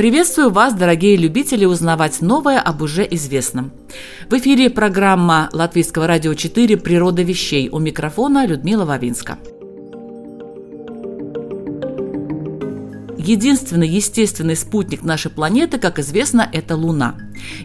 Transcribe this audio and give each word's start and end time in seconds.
Приветствую 0.00 0.48
вас, 0.48 0.72
дорогие 0.72 1.14
любители, 1.14 1.66
узнавать 1.66 2.22
новое 2.22 2.58
об 2.58 2.80
уже 2.80 3.06
известном. 3.10 3.70
В 4.30 4.32
эфире 4.38 4.70
программа 4.70 5.50
Латвийского 5.52 6.06
радио 6.06 6.32
4 6.32 6.78
«Природа 6.78 7.20
вещей». 7.20 7.68
У 7.68 7.78
микрофона 7.78 8.46
Людмила 8.46 8.86
Вавинска. 8.86 9.36
Единственный 13.22 13.86
естественный 13.86 14.56
спутник 14.56 15.02
нашей 15.02 15.30
планеты, 15.30 15.78
как 15.78 15.98
известно, 15.98 16.48
это 16.50 16.74
Луна. 16.74 17.16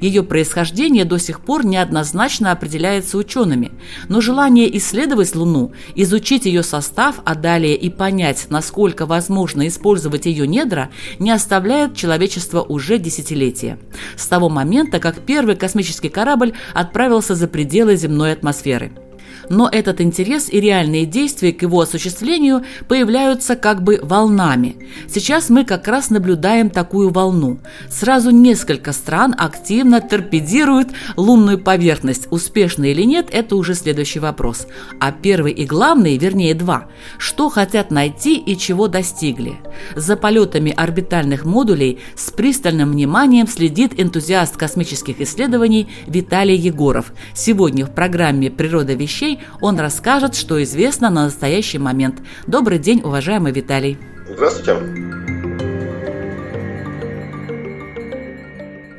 Ее 0.01 0.21
происхождение 0.21 1.05
до 1.05 1.17
сих 1.17 1.39
пор 1.39 1.65
неоднозначно 1.65 2.51
определяется 2.51 3.17
учеными, 3.17 3.71
но 4.09 4.19
желание 4.19 4.75
исследовать 4.77 5.33
Луну, 5.33 5.71
изучить 5.95 6.45
ее 6.45 6.61
состав, 6.61 7.21
а 7.23 7.35
далее 7.35 7.77
и 7.77 7.89
понять, 7.89 8.47
насколько 8.49 9.05
возможно 9.05 9.65
использовать 9.67 10.25
ее 10.25 10.45
недра, 10.45 10.89
не 11.19 11.31
оставляет 11.31 11.95
человечество 11.95 12.61
уже 12.61 12.97
десятилетия. 12.97 13.79
С 14.17 14.27
того 14.27 14.49
момента, 14.49 14.99
как 14.99 15.21
первый 15.21 15.55
космический 15.55 16.09
корабль 16.09 16.51
отправился 16.73 17.33
за 17.33 17.47
пределы 17.47 17.95
земной 17.95 18.33
атмосферы– 18.33 18.91
но 19.49 19.69
этот 19.71 20.01
интерес 20.01 20.49
и 20.51 20.59
реальные 20.59 21.05
действия 21.05 21.51
к 21.51 21.61
его 21.61 21.81
осуществлению 21.81 22.63
появляются 22.87 23.55
как 23.55 23.83
бы 23.83 23.99
волнами. 24.01 24.75
Сейчас 25.07 25.49
мы 25.49 25.65
как 25.65 25.87
раз 25.87 26.09
наблюдаем 26.09 26.69
такую 26.69 27.11
волну. 27.11 27.59
Сразу 27.89 28.31
несколько 28.31 28.93
стран 28.93 29.35
активно 29.37 30.01
торпедируют 30.01 30.89
лунную 31.15 31.59
поверхность. 31.59 32.27
Успешно 32.31 32.85
или 32.85 33.03
нет, 33.03 33.27
это 33.31 33.55
уже 33.55 33.75
следующий 33.75 34.19
вопрос. 34.19 34.67
А 34.99 35.11
первый 35.11 35.51
и 35.51 35.65
главный, 35.65 36.17
вернее 36.17 36.53
два, 36.53 36.87
что 37.17 37.49
хотят 37.49 37.91
найти 37.91 38.37
и 38.37 38.57
чего 38.57 38.87
достигли. 38.87 39.55
За 39.95 40.15
полетами 40.15 40.71
орбитальных 40.75 41.45
модулей 41.45 41.99
с 42.15 42.31
пристальным 42.31 42.91
вниманием 42.91 43.47
следит 43.47 43.99
энтузиаст 43.99 44.57
космических 44.57 45.21
исследований 45.21 45.87
Виталий 46.07 46.55
Егоров. 46.55 47.13
Сегодня 47.33 47.85
в 47.85 47.91
программе 47.91 48.49
«Природа 48.49 48.93
вещей» 48.93 49.34
он 49.61 49.79
расскажет, 49.79 50.35
что 50.35 50.61
известно 50.63 51.09
на 51.09 51.25
настоящий 51.25 51.77
момент. 51.77 52.21
Добрый 52.47 52.79
день, 52.79 53.01
уважаемый 53.03 53.51
Виталий. 53.51 53.97
Здравствуйте. 54.29 54.77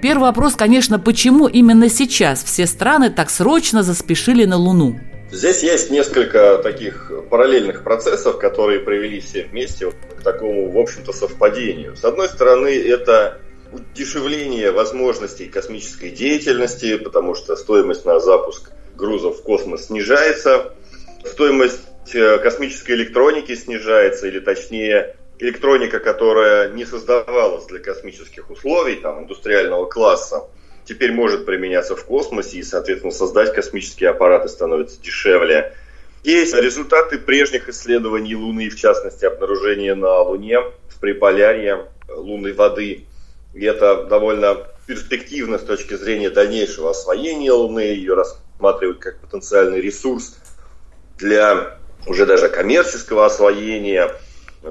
Первый 0.03 0.23
вопрос, 0.23 0.55
конечно, 0.55 0.99
почему 0.99 1.49
именно 1.49 1.89
сейчас 1.89 2.45
все 2.45 2.67
страны 2.67 3.11
так 3.11 3.31
срочно 3.31 3.83
заспешили 3.83 4.45
на 4.45 4.57
Луну? 4.57 5.01
Здесь 5.33 5.63
есть 5.65 5.91
несколько 5.91 6.59
таких 6.59 7.11
параллельных 7.29 7.83
процессов, 7.83 8.39
которые 8.39 8.81
привели 8.81 9.21
все 9.21 9.45
вместе 9.45 9.91
к 9.91 10.23
такому, 10.23 10.71
в 10.71 10.79
общем-то, 10.79 11.13
совпадению. 11.13 11.97
С 11.97 12.05
одной 12.05 12.29
стороны, 12.29 12.69
это 12.69 13.41
удешевление 13.73 14.71
возможностей 14.71 15.47
космической 15.47 16.11
деятельности, 16.11 16.97
потому 16.97 17.35
что 17.35 17.57
стоимость 17.57 18.05
на 18.05 18.21
запуск 18.21 18.71
грузов 18.97 19.39
в 19.39 19.43
космос 19.43 19.87
снижается, 19.87 20.73
стоимость 21.25 21.83
э, 22.15 22.39
космической 22.39 22.93
электроники 22.93 23.55
снижается, 23.55 24.27
или 24.27 24.41
точнее 24.41 25.17
электроника, 25.39 25.99
которая 25.99 26.71
не 26.71 26.85
создавалась 26.85 27.67
для 27.67 27.79
космических 27.79 28.51
условий, 28.51 28.97
там, 28.97 29.23
индустриального 29.23 29.87
класса, 29.87 30.45
теперь 30.85 31.13
может 31.13 31.47
применяться 31.47 31.97
в 31.97 32.05
космосе, 32.05 32.59
и, 32.59 32.63
соответственно, 32.63 33.13
создать 33.13 33.53
космические 33.55 34.11
аппараты 34.11 34.49
становится 34.49 35.01
дешевле. 35.01 35.75
Есть 36.25 36.55
результаты 36.55 37.19
прежних 37.19 37.69
исследований 37.69 38.35
Луны, 38.35 38.69
в 38.69 38.77
частности, 38.77 39.25
обнаружение 39.25 39.95
на 39.95 40.21
Луне 40.21 40.61
в 40.61 40.99
Приполярье 41.01 41.87
лунной 42.09 42.53
воды. 42.53 43.07
И 43.55 43.65
это 43.65 44.05
довольно 44.05 44.67
перспективно 44.87 45.59
с 45.59 45.63
точки 45.63 45.95
зрения 45.95 46.31
дальнейшего 46.31 46.91
освоения 46.91 47.53
Луны, 47.53 47.81
ее 47.81 48.15
рассматривают 48.57 48.99
как 48.99 49.19
потенциальный 49.19 49.81
ресурс 49.81 50.39
для 51.19 51.79
уже 52.07 52.27
даже 52.27 52.49
коммерческого 52.49 53.27
освоения, 53.27 54.13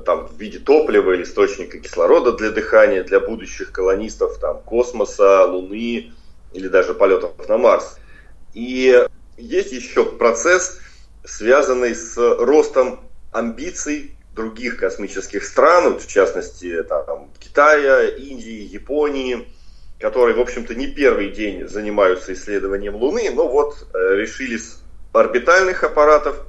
там, 0.05 0.27
в 0.27 0.37
виде 0.37 0.59
топлива 0.59 1.13
или 1.13 1.23
источника 1.23 1.79
кислорода 1.79 2.33
для 2.33 2.51
дыхания, 2.51 3.03
для 3.03 3.19
будущих 3.19 3.71
колонистов 3.71 4.37
там, 4.39 4.61
космоса, 4.61 5.45
Луны 5.45 6.13
или 6.53 6.67
даже 6.67 6.93
полетов 6.93 7.33
на 7.47 7.57
Марс. 7.57 7.97
И 8.53 9.07
есть 9.37 9.71
еще 9.71 10.05
процесс, 10.05 10.79
связанный 11.23 11.93
с 11.93 12.17
ростом 12.17 13.01
амбиций 13.31 14.15
других 14.33 14.77
космических 14.77 15.43
стран, 15.43 15.99
в 15.99 16.07
частности 16.07 16.83
там, 16.83 17.29
Китая, 17.39 18.05
Индии, 18.09 18.63
Японии, 18.63 19.47
которые, 20.05 20.35
в 20.35 20.39
общем-то, 20.39 20.75
не 20.75 20.85
первый 20.85 21.31
день 21.31 21.67
занимаются 21.67 22.31
исследованием 22.33 22.95
Луны, 22.95 23.31
но 23.31 23.47
вот 23.47 23.87
э, 23.91 24.15
решили 24.17 24.57
с 24.57 24.79
орбитальных 25.13 25.83
аппаратов, 25.83 26.45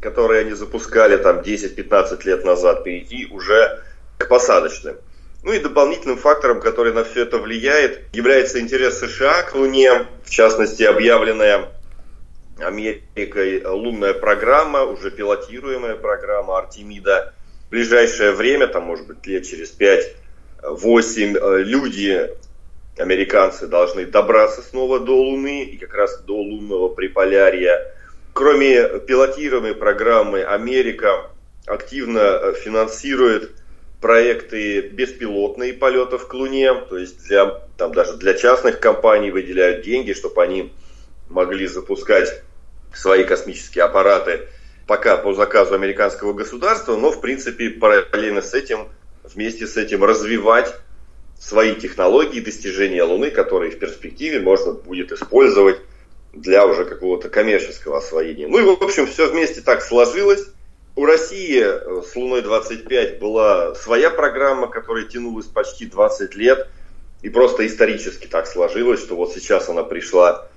которые 0.00 0.42
они 0.42 0.52
запускали 0.52 1.16
там 1.16 1.40
10-15 1.40 2.24
лет 2.24 2.44
назад, 2.44 2.84
перейти 2.84 3.26
уже 3.26 3.82
к 4.18 4.28
посадочным. 4.28 4.98
Ну 5.42 5.52
и 5.52 5.58
дополнительным 5.58 6.16
фактором, 6.16 6.60
который 6.60 6.92
на 6.92 7.02
все 7.02 7.22
это 7.22 7.38
влияет, 7.38 8.02
является 8.14 8.60
интерес 8.60 9.00
США 9.00 9.42
к 9.50 9.56
Луне, 9.56 10.06
в 10.24 10.30
частности, 10.30 10.84
объявленная 10.84 11.70
Америкой 12.60 13.64
лунная 13.66 14.14
программа, 14.14 14.84
уже 14.84 15.10
пилотируемая 15.10 15.96
программа 15.96 16.56
Артемида. 16.56 17.34
В 17.66 17.70
ближайшее 17.70 18.30
время, 18.30 18.68
там 18.68 18.84
может 18.84 19.08
быть 19.08 19.26
лет 19.26 19.44
через 19.44 19.76
5-8, 19.76 21.36
э, 21.36 21.62
люди 21.64 22.30
американцы 22.96 23.66
должны 23.66 24.06
добраться 24.06 24.62
снова 24.62 25.00
до 25.00 25.16
Луны 25.16 25.64
и 25.64 25.76
как 25.76 25.94
раз 25.94 26.20
до 26.22 26.36
лунного 26.36 26.88
приполярья. 26.88 27.94
Кроме 28.32 29.00
пилотируемой 29.00 29.74
программы, 29.74 30.42
Америка 30.42 31.30
активно 31.66 32.18
э, 32.18 32.54
финансирует 32.54 33.52
проекты 34.00 34.80
беспилотные 34.80 35.72
полетов 35.74 36.26
к 36.26 36.34
Луне, 36.34 36.74
то 36.74 36.98
есть 36.98 37.24
для, 37.26 37.60
там 37.76 37.92
даже 37.92 38.16
для 38.16 38.34
частных 38.34 38.80
компаний 38.80 39.30
выделяют 39.30 39.84
деньги, 39.84 40.12
чтобы 40.12 40.42
они 40.42 40.72
могли 41.28 41.66
запускать 41.66 42.42
свои 42.92 43.24
космические 43.24 43.84
аппараты 43.84 44.48
пока 44.86 45.16
по 45.16 45.32
заказу 45.34 45.74
американского 45.74 46.32
государства, 46.32 46.96
но 46.96 47.10
в 47.10 47.20
принципе 47.20 47.70
параллельно 47.70 48.42
с 48.42 48.52
этим, 48.52 48.88
вместе 49.22 49.66
с 49.66 49.76
этим 49.76 50.02
развивать 50.04 50.74
свои 51.42 51.74
технологии 51.74 52.40
достижения 52.40 53.02
Луны, 53.02 53.30
которые 53.30 53.72
в 53.72 53.78
перспективе 53.78 54.38
можно 54.40 54.72
будет 54.72 55.10
использовать 55.10 55.78
для 56.32 56.66
уже 56.66 56.84
какого-то 56.84 57.28
коммерческого 57.28 57.98
освоения. 57.98 58.46
Ну 58.46 58.58
и, 58.58 58.62
в 58.62 58.82
общем, 58.82 59.06
все 59.06 59.28
вместе 59.28 59.60
так 59.60 59.82
сложилось. 59.82 60.46
У 60.94 61.04
России 61.04 61.60
э, 61.60 62.02
с 62.02 62.14
Луной-25 62.14 63.18
была 63.18 63.74
своя 63.74 64.10
программа, 64.10 64.68
которая 64.68 65.04
тянулась 65.04 65.46
почти 65.46 65.86
20 65.86 66.34
лет. 66.36 66.68
И 67.22 67.28
просто 67.28 67.66
исторически 67.66 68.26
так 68.26 68.46
сложилось, 68.46 69.00
что 69.00 69.16
вот 69.16 69.32
сейчас 69.32 69.68
она 69.68 69.82
пришла 69.82 70.48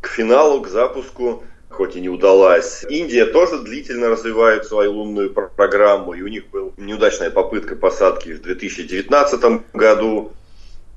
к 0.00 0.08
финалу, 0.08 0.62
к 0.62 0.68
запуску, 0.68 1.44
хоть 1.70 1.96
и 1.96 2.00
не 2.00 2.08
удалась. 2.08 2.84
Индия 2.88 3.26
тоже 3.26 3.58
длительно 3.58 4.10
развивает 4.10 4.66
свою 4.66 4.92
лунную 4.92 5.30
программу, 5.30 6.12
и 6.12 6.22
у 6.22 6.26
них 6.26 6.48
была 6.50 6.72
неудачная 6.76 7.30
попытка 7.30 7.76
посадки 7.76 8.32
в 8.32 8.42
2019 8.42 9.72
году. 9.72 10.32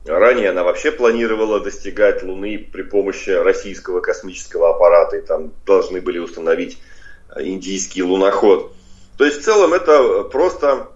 Ранее 0.05 0.49
она 0.49 0.63
вообще 0.63 0.91
планировала 0.91 1.61
достигать 1.61 2.23
Луны 2.23 2.67
при 2.71 2.81
помощи 2.81 3.29
российского 3.29 4.01
космического 4.01 4.71
аппарата, 4.71 5.17
и 5.17 5.21
там 5.21 5.53
должны 5.65 6.01
были 6.01 6.19
установить 6.19 6.77
индийский 7.37 8.03
луноход. 8.03 8.73
То 9.17 9.25
есть 9.25 9.41
в 9.41 9.43
целом 9.43 9.73
это 9.73 10.23
просто 10.23 10.87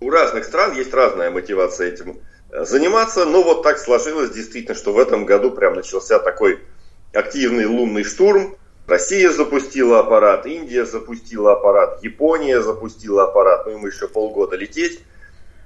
у 0.00 0.10
разных 0.10 0.44
стран 0.44 0.74
есть 0.74 0.92
разная 0.92 1.30
мотивация 1.30 1.88
этим 1.88 2.18
заниматься, 2.50 3.24
но 3.24 3.42
вот 3.42 3.62
так 3.62 3.78
сложилось 3.78 4.30
действительно, 4.30 4.74
что 4.74 4.92
в 4.92 4.98
этом 4.98 5.26
году 5.26 5.50
прям 5.50 5.74
начался 5.74 6.18
такой 6.18 6.60
активный 7.12 7.66
лунный 7.66 8.02
штурм. 8.02 8.56
Россия 8.86 9.30
запустила 9.30 10.00
аппарат, 10.00 10.46
Индия 10.46 10.84
запустила 10.84 11.52
аппарат, 11.52 12.02
Япония 12.02 12.62
запустила 12.62 13.24
аппарат, 13.24 13.66
ну 13.66 13.72
им 13.72 13.86
еще 13.86 14.06
полгода 14.06 14.56
лететь. 14.56 15.00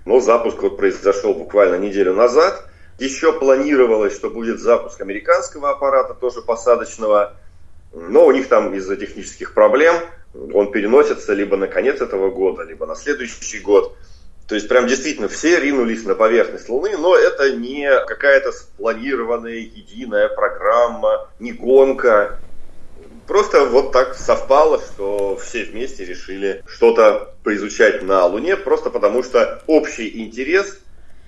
но 0.06 0.20
запуск 0.20 0.62
вот 0.62 0.78
произошел 0.78 1.34
буквально 1.34 1.76
неделю 1.76 2.14
назад. 2.14 2.64
Еще 2.98 3.32
планировалось, 3.32 4.14
что 4.14 4.30
будет 4.30 4.60
запуск 4.60 5.00
американского 5.00 5.70
аппарата, 5.70 6.14
тоже 6.14 6.42
посадочного, 6.42 7.34
но 7.92 8.26
у 8.26 8.32
них 8.32 8.48
там 8.48 8.74
из-за 8.74 8.96
технических 8.96 9.54
проблем 9.54 9.96
он 10.34 10.70
переносится 10.70 11.32
либо 11.32 11.56
на 11.56 11.66
конец 11.66 12.00
этого 12.00 12.30
года, 12.30 12.62
либо 12.62 12.86
на 12.86 12.94
следующий 12.94 13.60
год. 13.60 13.96
То 14.46 14.54
есть 14.54 14.68
прям 14.68 14.86
действительно 14.86 15.28
все 15.28 15.60
ринулись 15.60 16.04
на 16.04 16.14
поверхность 16.14 16.68
Луны, 16.68 16.96
но 16.96 17.16
это 17.16 17.56
не 17.56 17.88
какая-то 18.06 18.52
спланированная 18.52 19.58
единая 19.58 20.28
программа, 20.28 21.28
не 21.38 21.52
гонка. 21.52 22.40
Просто 23.30 23.64
вот 23.64 23.92
так 23.92 24.16
совпало, 24.16 24.80
что 24.80 25.38
все 25.40 25.62
вместе 25.62 26.04
решили 26.04 26.64
что-то 26.66 27.32
поизучать 27.44 28.02
на 28.02 28.26
Луне, 28.26 28.56
просто 28.56 28.90
потому 28.90 29.22
что 29.22 29.62
общий 29.68 30.20
интерес 30.20 30.80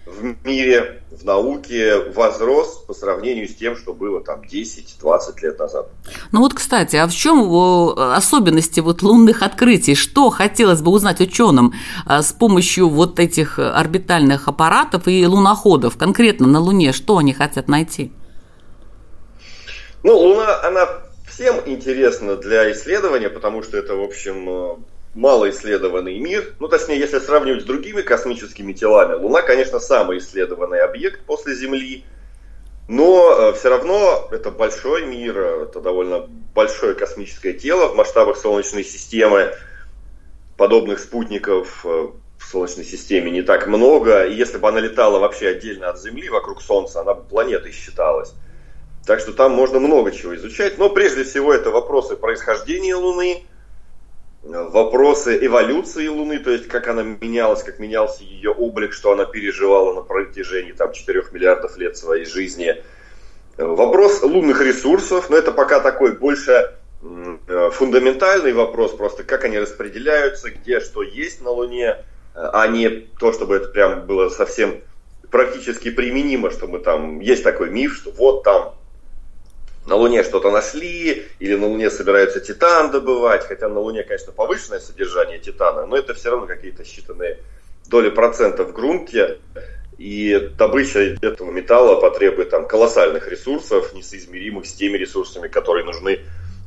в 0.05 0.45
мире, 0.45 1.05
в 1.13 1.25
науке 1.25 2.01
возрос 2.13 2.83
по 2.89 2.93
сравнению 2.93 3.47
с 3.47 3.55
тем, 3.55 3.77
что 3.77 3.95
было 3.95 4.21
там 4.21 4.41
10-20 4.41 5.43
лет 5.43 5.61
назад. 5.61 5.91
Ну 6.33 6.41
вот, 6.41 6.55
кстати, 6.55 6.97
а 6.97 7.07
в 7.07 7.13
чем 7.13 7.97
особенности 7.97 8.81
вот 8.81 9.03
лунных 9.03 9.45
открытий? 9.45 9.95
Что 9.95 10.31
хотелось 10.31 10.83
бы 10.83 10.91
узнать 10.91 11.21
ученым 11.21 11.73
а, 12.05 12.23
с 12.23 12.33
помощью 12.33 12.89
вот 12.89 13.21
этих 13.21 13.61
орбитальных 13.61 14.49
аппаратов 14.49 15.07
и 15.07 15.25
луноходов? 15.25 15.97
Конкретно 15.97 16.49
на 16.49 16.59
Луне 16.59 16.93
что 16.93 17.19
они 17.19 17.33
хотят 17.33 17.69
найти? 17.69 18.11
Ну, 20.03 20.19
Луна, 20.19 20.65
она 20.65 20.89
всем 21.33 21.63
интересна 21.65 22.37
для 22.37 22.71
исследования, 22.73 23.31
потому 23.31 23.63
что 23.63 23.79
это, 23.79 23.95
в 23.95 24.03
общем, 24.03 24.85
малоисследованный 25.15 26.19
мир. 26.19 26.55
Ну, 26.61 26.69
точнее, 26.69 26.99
если 26.99 27.19
сравнивать 27.19 27.63
с 27.63 27.67
другими 27.67 28.03
космическими 28.03 28.73
телами, 28.73 29.15
Луна, 29.15 29.43
конечно, 29.43 29.79
самый 29.81 30.19
исследованный 30.19 30.81
объект 30.81 31.25
после 31.25 31.55
Земли. 31.55 32.05
Но 32.89 33.33
э, 33.33 33.53
все 33.55 33.71
равно 33.71 34.29
это 34.31 34.51
большой 34.51 35.07
мир, 35.07 35.39
это 35.39 35.81
довольно 35.81 36.29
большое 36.55 36.95
космическое 36.95 37.53
тело 37.53 37.89
в 37.89 37.95
масштабах 37.95 38.37
Солнечной 38.37 38.85
системы. 38.85 39.55
Подобных 40.57 40.99
спутников 40.99 41.85
э, 41.85 42.09
в 42.39 42.45
Солнечной 42.45 42.85
системе 42.85 43.31
не 43.31 43.43
так 43.43 43.67
много. 43.69 44.27
И 44.27 44.35
если 44.35 44.59
бы 44.59 44.69
она 44.69 44.81
летала 44.81 45.19
вообще 45.19 45.49
отдельно 45.49 45.89
от 45.89 46.01
Земли 46.01 46.29
вокруг 46.29 46.61
Солнца, 46.61 47.01
она 47.01 47.15
бы 47.15 47.23
планетой 47.23 47.73
считалась. 47.73 48.35
Так 49.07 49.21
что 49.21 49.33
там 49.33 49.53
можно 49.53 49.81
много 49.81 50.13
чего 50.13 50.35
изучать. 50.37 50.79
Но 50.79 50.89
прежде 50.89 51.25
всего 51.25 51.53
это 51.53 51.71
вопросы 51.71 52.17
происхождения 52.17 52.95
Луны, 52.95 53.43
вопросы 54.43 55.45
эволюции 55.45 56.07
Луны, 56.07 56.39
то 56.39 56.51
есть 56.51 56.69
как 56.69 56.89
она 56.89 57.03
менялась, 57.03 57.63
как 57.63 57.79
менялся 57.79 58.23
ее 58.23 58.51
облик, 58.51 58.93
что 58.93 59.13
она 59.13 59.25
переживала 59.25 59.93
на 59.95 60.03
протяжении 60.03 60.73
там, 60.73 60.93
4 60.93 61.25
миллиардов 61.33 61.77
лет 61.79 61.97
своей 61.97 62.25
жизни. 62.25 62.83
Вопрос 63.57 64.23
лунных 64.23 64.63
ресурсов, 64.63 65.29
но 65.31 65.37
это 65.37 65.53
пока 65.53 65.81
такой 65.81 66.13
больше 66.13 66.75
фундаментальный 67.73 68.53
вопрос, 68.53 68.93
просто 68.93 69.25
как 69.25 69.45
они 69.45 69.59
распределяются, 69.59 70.51
где 70.51 70.81
что 70.81 71.03
есть 71.03 71.43
на 71.43 71.51
Луне, 71.51 71.97
а 72.35 72.67
не 72.69 72.89
то, 72.89 73.33
чтобы 73.33 73.57
это 73.57 73.69
прям 73.69 74.07
было 74.07 74.29
совсем 74.29 74.81
практически 75.31 75.91
применимо, 75.91 76.51
что 76.51 76.67
мы 76.69 76.79
там, 76.79 77.21
есть 77.21 77.43
такой 77.43 77.71
миф, 77.71 77.97
что 77.97 78.11
вот 78.13 78.45
там 78.45 78.75
на 79.87 79.97
Луне 79.97 80.23
что-то 80.23 80.51
нашли, 80.51 81.27
или 81.39 81.55
на 81.55 81.67
Луне 81.67 81.91
собираются 81.91 82.41
титан 82.41 82.91
добывать, 82.91 83.47
хотя 83.47 83.69
на 83.69 83.81
Луне, 83.81 84.03
конечно, 84.05 84.33
повышенное 84.33 84.81
содержание 84.81 85.39
титана, 85.39 85.87
но 85.87 85.97
это 85.97 86.15
все 86.15 86.31
равно 86.31 86.47
какие-то 86.47 86.83
считанные 86.83 87.39
доли 87.89 88.11
процентов 88.11 88.69
в 88.69 88.73
грунте, 88.73 89.39
и 89.99 90.51
добыча 90.57 91.17
этого 91.21 91.51
металла 91.51 92.01
потребует 92.01 92.51
там 92.51 92.67
колоссальных 92.67 93.29
ресурсов, 93.29 93.93
несоизмеримых 93.93 94.67
с 94.67 94.73
теми 94.73 94.97
ресурсами, 94.97 95.49
которые 95.49 95.85
нужны 95.85 96.21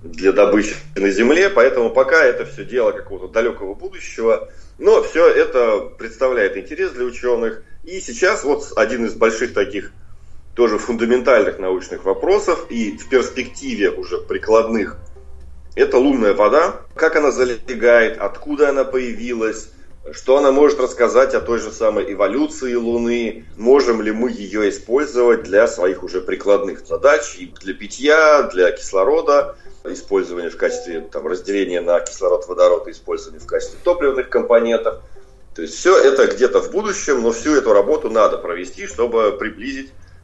для 0.04 0.32
добычи 0.32 0.76
на 0.96 1.10
Земле, 1.10 1.50
поэтому 1.50 1.90
пока 1.90 2.24
это 2.24 2.46
все 2.46 2.64
дело 2.64 2.92
какого-то 2.92 3.34
далекого 3.34 3.74
будущего, 3.74 4.50
но 4.78 5.02
все 5.02 5.28
это 5.28 5.90
представляет 5.98 6.58
интерес 6.58 6.92
для 6.92 7.06
ученых. 7.06 7.64
И 7.84 8.00
сейчас 8.00 8.44
вот 8.44 8.74
один 8.76 9.06
из 9.06 9.16
больших 9.16 9.54
таких 9.54 9.92
тоже 10.56 10.78
фундаментальных 10.78 11.60
научных 11.60 12.06
вопросов 12.06 12.66
и 12.70 12.98
в 12.98 13.10
перспективе 13.10 13.92
уже 13.92 14.18
прикладных. 14.18 14.98
Это 15.76 15.98
лунная 15.98 16.34
вода, 16.34 16.82
как 16.96 17.18
она 17.18 17.32
залегает, 17.32 18.18
откуда 18.18 18.70
она 18.70 18.86
появилась, 18.86 19.70
что 20.14 20.38
она 20.38 20.52
может 20.52 20.80
рассказать 20.80 21.34
о 21.34 21.42
той 21.42 21.60
же 21.60 21.72
самой 21.72 22.14
эволюции 22.14 22.74
Луны, 22.74 23.46
можем 23.58 24.02
ли 24.02 24.12
мы 24.12 24.32
ее 24.32 24.70
использовать 24.70 25.44
для 25.44 25.68
своих 25.68 26.04
уже 26.04 26.22
прикладных 26.22 26.88
задач, 26.88 27.38
для 27.62 27.74
питья, 27.74 28.44
для 28.44 28.72
кислорода, 28.72 29.58
использования 29.84 30.50
в 30.50 30.58
качестве 30.58 31.02
там, 31.02 31.28
разделения 31.28 31.82
на 31.82 32.00
кислород, 32.00 32.48
водород 32.48 32.88
и 32.88 32.92
использования 32.92 33.40
в 33.40 33.46
качестве 33.46 33.78
топливных 33.84 34.30
компонентов. 34.30 35.02
То 35.54 35.62
есть 35.62 35.76
все 35.76 35.98
это 35.98 36.28
где-то 36.28 36.62
в 36.62 36.72
будущем, 36.72 37.22
но 37.22 37.32
всю 37.32 37.56
эту 37.56 37.74
работу 37.74 38.10
надо 38.10 38.38
провести, 38.38 38.88
чтобы 38.88 39.36
приблизить 39.38 39.92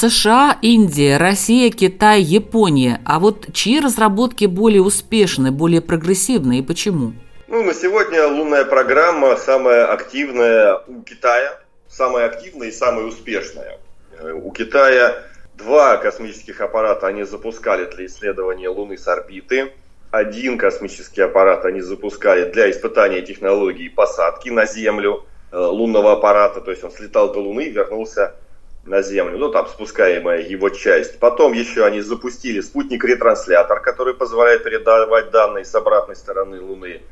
США, 0.00 0.56
Индия, 0.62 1.18
Россия, 1.18 1.70
Китай, 1.70 2.22
Япония. 2.22 3.02
А 3.04 3.18
вот 3.18 3.52
чьи 3.52 3.80
разработки 3.80 4.46
более 4.46 4.80
успешны, 4.80 5.50
более 5.50 5.82
прогрессивны 5.82 6.60
и 6.60 6.62
почему? 6.62 7.12
Ну, 7.48 7.62
на 7.62 7.74
сегодня 7.74 8.26
лунная 8.26 8.64
программа 8.64 9.36
самая 9.36 9.92
активная 9.92 10.80
у 10.86 11.02
Китая, 11.02 11.60
самая 11.86 12.24
активная 12.24 12.68
и 12.68 12.72
самая 12.72 13.04
успешная. 13.04 13.78
Э, 14.18 14.32
у 14.32 14.50
Китая 14.52 15.22
два 15.58 15.98
космических 15.98 16.62
аппарата 16.62 17.06
они 17.06 17.24
запускали 17.24 17.84
для 17.84 18.06
исследования 18.06 18.70
Луны 18.70 18.96
с 18.96 19.06
орбиты. 19.06 19.70
Один 20.10 20.56
космический 20.56 21.20
аппарат 21.20 21.66
они 21.66 21.82
запускали 21.82 22.50
для 22.50 22.70
испытания 22.70 23.20
технологии 23.20 23.88
посадки 23.88 24.48
на 24.48 24.64
Землю 24.64 25.26
э, 25.52 25.58
лунного 25.58 26.12
аппарата. 26.12 26.62
То 26.62 26.70
есть 26.70 26.82
он 26.84 26.90
слетал 26.90 27.34
до 27.34 27.40
Луны 27.40 27.64
и 27.64 27.70
вернулся 27.70 28.36
на 28.84 29.02
Землю, 29.02 29.38
ну 29.38 29.50
там 29.50 29.66
спускаемая 29.66 30.42
его 30.42 30.70
часть. 30.70 31.18
Потом 31.18 31.52
еще 31.52 31.84
они 31.84 32.00
запустили 32.00 32.60
спутник-ретранслятор, 32.60 33.80
который 33.80 34.14
позволяет 34.14 34.64
передавать 34.64 35.30
данные 35.30 35.64
с 35.64 35.74
обратной 35.74 36.16
стороны 36.16 36.60
Луны. 36.60 37.02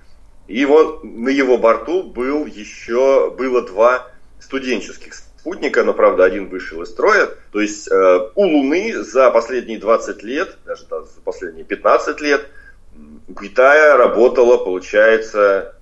И 0.47 0.65
вот 0.65 1.05
на 1.05 1.29
его 1.29 1.59
борту 1.59 2.03
был 2.03 2.47
еще, 2.47 3.31
было 3.31 3.63
два 3.63 4.07
студенческих 4.41 5.13
спутника, 5.15 5.85
но, 5.85 5.93
правда, 5.93 6.25
один 6.25 6.49
вышел 6.49 6.83
из 6.83 6.89
строя. 6.89 7.29
То 7.53 7.61
есть 7.61 7.91
э, 7.91 8.31
у 8.35 8.43
Луны 8.43 9.03
за 9.03 9.31
последние 9.31 9.79
20 9.79 10.23
лет, 10.23 10.57
даже 10.65 10.87
да, 10.87 11.03
за 11.03 11.21
последние 11.21 11.65
15 11.65 12.21
лет, 12.23 12.47
у 13.29 13.35
Китая 13.35 13.97
работало, 13.97 14.57
получается, 14.65 15.75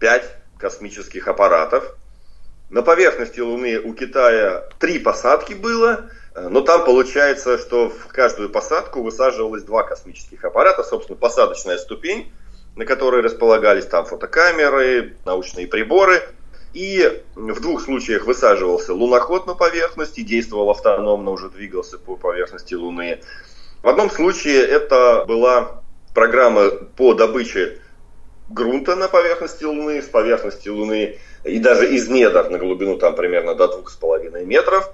5 0.00 0.36
космических 0.58 1.28
аппаратов, 1.28 1.96
на 2.70 2.82
поверхности 2.82 3.40
Луны 3.40 3.80
у 3.80 3.94
Китая 3.94 4.64
три 4.78 5.00
посадки 5.00 5.54
было, 5.54 6.08
э, 6.34 6.48
но 6.48 6.60
там 6.60 6.84
получается, 6.84 7.58
что 7.58 7.90
в 7.90 8.06
каждую 8.06 8.48
посадку 8.48 9.02
высаживалось 9.02 9.64
два 9.64 9.82
космических 9.82 10.44
аппарата, 10.44 10.84
собственно, 10.84 11.18
посадочная 11.18 11.78
ступень, 11.78 12.32
на 12.76 12.84
которой 12.84 13.22
располагались 13.22 13.86
там 13.86 14.06
фотокамеры, 14.06 15.16
научные 15.24 15.66
приборы. 15.66 16.22
И 16.72 17.24
в 17.34 17.60
двух 17.60 17.82
случаях 17.82 18.26
высаживался 18.26 18.94
луноход 18.94 19.48
на 19.48 19.54
поверхность 19.54 20.16
и 20.18 20.22
действовал 20.22 20.70
автономно, 20.70 21.32
уже 21.32 21.50
двигался 21.50 21.98
по 21.98 22.14
поверхности 22.14 22.74
Луны. 22.74 23.20
В 23.82 23.88
одном 23.88 24.08
случае 24.08 24.64
это 24.64 25.24
была 25.26 25.82
программа 26.14 26.70
по 26.70 27.14
добыче 27.14 27.80
грунта 28.48 28.94
на 28.94 29.08
поверхности 29.08 29.64
Луны, 29.64 30.00
с 30.00 30.06
поверхности 30.06 30.68
Луны 30.68 31.18
и 31.44 31.58
даже 31.58 31.92
из 31.94 32.08
недр 32.08 32.50
на 32.50 32.58
глубину 32.58 32.98
там 32.98 33.14
примерно 33.14 33.54
до 33.54 33.68
двух 33.68 33.90
с 33.90 33.96
половиной 33.96 34.44
метров. 34.44 34.90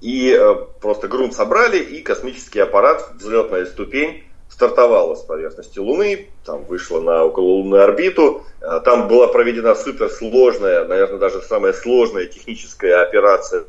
И 0.00 0.30
э, 0.32 0.54
просто 0.80 1.08
грунт 1.08 1.34
собрали, 1.34 1.78
и 1.78 2.02
космический 2.02 2.60
аппарат, 2.60 3.10
взлетная 3.14 3.64
ступень, 3.64 4.24
стартовала 4.48 5.14
с 5.14 5.22
поверхности 5.22 5.78
Луны, 5.78 6.28
там 6.44 6.64
вышла 6.64 7.00
на 7.00 7.24
окололунную 7.24 7.82
орбиту. 7.82 8.44
Э, 8.60 8.80
там 8.84 9.08
была 9.08 9.28
проведена 9.28 9.74
суперсложная, 9.74 10.84
наверное, 10.84 11.18
даже 11.18 11.40
самая 11.40 11.72
сложная 11.72 12.26
техническая 12.26 13.02
операция 13.02 13.64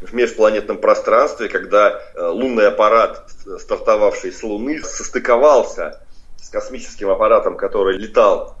в 0.00 0.12
межпланетном 0.12 0.78
пространстве, 0.78 1.48
когда 1.48 2.00
э, 2.14 2.26
лунный 2.26 2.68
аппарат, 2.68 3.30
стартовавший 3.58 4.32
с 4.32 4.42
Луны, 4.42 4.82
состыковался 4.82 6.00
с 6.36 6.50
космическим 6.50 7.10
аппаратом, 7.10 7.56
который 7.56 7.96
летал 7.96 8.56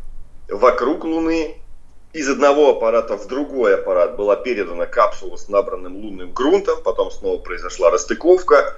вокруг 0.48 1.04
Луны. 1.04 1.56
Из 2.14 2.28
одного 2.28 2.70
аппарата 2.70 3.16
в 3.16 3.26
другой 3.26 3.74
аппарат 3.74 4.14
была 4.14 4.36
передана 4.36 4.86
капсула 4.86 5.36
с 5.36 5.48
набранным 5.48 5.96
лунным 5.96 6.32
грунтом, 6.32 6.80
потом 6.80 7.10
снова 7.10 7.42
произошла 7.42 7.90
расстыковка, 7.90 8.76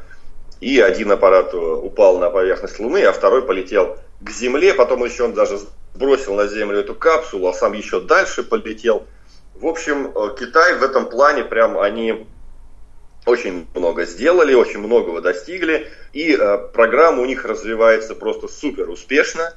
и 0.62 0.81
один 0.81 1.12
аппарат 1.12 1.52
э, 1.52 1.59
упал 1.59 2.19
на 2.19 2.31
поверхность 2.31 2.78
Луны, 2.81 3.05
а 3.05 3.12
второй 3.12 3.43
полетел 3.43 3.99
к 4.23 4.31
Земле, 4.31 4.73
потом 4.73 5.05
еще 5.05 5.25
он 5.25 5.35
даже 5.35 5.59
бросил 5.95 6.35
на 6.35 6.47
Землю 6.47 6.78
эту 6.78 6.95
капсулу, 6.95 7.49
а 7.49 7.52
сам 7.52 7.75
еще 7.75 8.00
дальше 8.00 8.43
полетел. 8.43 9.07
В 9.55 9.66
общем, 9.66 10.12
э, 10.14 10.35
Китай 10.40 10.78
в 10.78 10.83
этом 10.83 11.11
плане 11.11 11.45
прям 11.45 11.78
они 11.78 12.26
очень 13.26 13.66
много 13.75 14.07
сделали, 14.07 14.55
очень 14.55 14.78
многого 14.78 15.21
достигли, 15.21 15.88
и 16.14 16.35
э, 16.35 16.57
программа 16.73 17.21
у 17.21 17.26
них 17.26 17.45
развивается 17.45 18.14
просто 18.14 18.49
супер 18.49 18.88
успешно. 18.88 19.52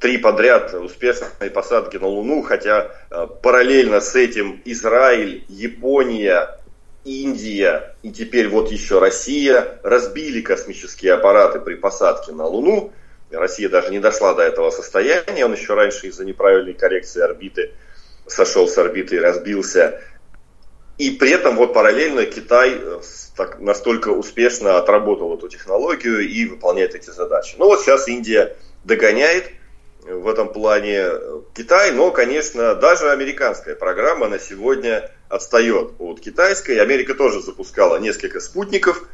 Три 0.00 0.18
подряд 0.18 0.74
успешные 0.74 1.50
посадки 1.50 1.96
на 1.96 2.06
Луну, 2.06 2.42
хотя 2.42 2.90
э, 3.10 3.26
параллельно 3.42 4.00
с 4.00 4.14
этим 4.14 4.60
Израиль, 4.64 5.44
Япония, 5.48 6.58
Индия 7.04 7.94
и 8.02 8.10
теперь 8.10 8.48
вот 8.48 8.70
еще 8.70 8.98
Россия 8.98 9.78
разбили 9.82 10.40
космические 10.40 11.14
аппараты 11.14 11.60
при 11.60 11.74
посадке 11.74 12.32
на 12.32 12.46
Луну. 12.46 12.92
Россия 13.30 13.68
даже 13.68 13.90
не 13.90 14.00
дошла 14.00 14.34
до 14.34 14.42
этого 14.42 14.70
состояния, 14.70 15.44
он 15.44 15.52
еще 15.52 15.74
раньше 15.74 16.08
из-за 16.08 16.24
неправильной 16.24 16.74
коррекции 16.74 17.22
орбиты 17.22 17.72
сошел 18.26 18.68
с 18.68 18.76
орбиты 18.76 19.16
и 19.16 19.20
разбился. 19.20 20.00
И 20.98 21.10
при 21.10 21.30
этом 21.30 21.56
вот 21.56 21.74
параллельно 21.74 22.24
Китай 22.24 22.72
э, 22.74 23.00
так, 23.36 23.60
настолько 23.60 24.08
успешно 24.08 24.78
отработал 24.78 25.36
эту 25.36 25.48
технологию 25.48 26.20
и 26.20 26.46
выполняет 26.46 26.94
эти 26.94 27.10
задачи. 27.10 27.54
Ну 27.58 27.66
вот 27.66 27.82
сейчас 27.82 28.08
Индия 28.08 28.56
догоняет 28.84 29.50
в 30.06 30.28
этом 30.28 30.52
плане 30.52 30.98
э, 30.98 31.40
Китай, 31.54 31.92
но, 31.92 32.10
конечно, 32.10 32.74
даже 32.74 33.10
американская 33.10 33.74
программа 33.74 34.28
на 34.28 34.38
сегодня 34.38 35.10
отстает 35.28 35.92
от 35.98 36.20
китайской. 36.20 36.78
Америка 36.78 37.14
тоже 37.14 37.40
запускала 37.40 37.98
несколько 37.98 38.40
спутников 38.40 39.06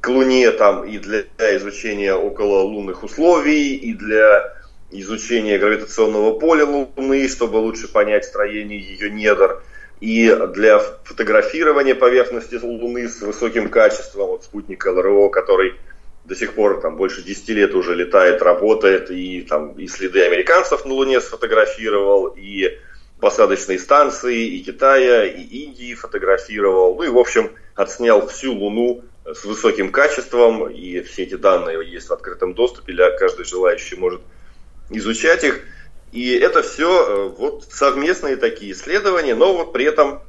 к 0.00 0.08
Луне 0.08 0.50
там 0.52 0.84
и 0.84 0.98
для 0.98 1.22
изучения 1.56 2.14
около 2.14 2.62
лунных 2.62 3.02
условий, 3.02 3.74
и 3.74 3.92
для 3.92 4.54
изучения 4.90 5.58
гравитационного 5.58 6.38
поля 6.38 6.64
Луны, 6.64 7.28
чтобы 7.28 7.56
лучше 7.56 7.88
понять 7.88 8.24
строение 8.24 8.80
ее 8.80 9.10
недр– 9.10 9.62
и 10.00 10.30
для 10.54 10.78
фотографирования 11.04 11.94
поверхности 11.94 12.56
Луны 12.56 13.08
с 13.08 13.20
высоким 13.22 13.70
качеством, 13.70 14.28
вот 14.28 14.44
спутник 14.44 14.84
ЛРО, 14.84 15.30
который 15.30 15.74
до 16.26 16.34
сих 16.34 16.54
пор 16.54 16.80
там 16.80 16.96
больше 16.96 17.22
10 17.22 17.48
лет 17.50 17.74
уже 17.74 17.94
летает, 17.94 18.42
работает, 18.42 19.10
и 19.10 19.42
там 19.42 19.72
и 19.72 19.86
следы 19.86 20.24
американцев 20.24 20.84
на 20.84 20.92
Луне 20.92 21.20
сфотографировал, 21.20 22.34
и 22.36 22.78
посадочные 23.20 23.78
станции, 23.78 24.46
и 24.46 24.62
Китая, 24.62 25.24
и 25.24 25.40
Индии 25.40 25.94
фотографировал. 25.94 26.96
Ну 26.96 27.02
и, 27.04 27.08
в 27.08 27.18
общем, 27.18 27.50
отснял 27.74 28.26
всю 28.26 28.54
Луну 28.54 29.02
с 29.24 29.44
высоким 29.44 29.90
качеством, 29.90 30.68
и 30.68 31.00
все 31.02 31.22
эти 31.22 31.34
данные 31.36 31.88
есть 31.88 32.08
в 32.08 32.12
открытом 32.12 32.54
доступе, 32.54 32.92
для 32.92 33.10
каждый 33.16 33.44
желающий 33.44 33.96
может 33.96 34.20
изучать 34.90 35.44
их. 35.44 35.60
И 36.12 36.34
это 36.34 36.62
все 36.62 36.88
э, 36.88 37.28
вот 37.36 37.66
совместные 37.70 38.36
такие 38.36 38.72
исследования, 38.72 39.34
но 39.34 39.56
вот 39.56 39.72
при 39.72 39.84
этом, 39.84 40.22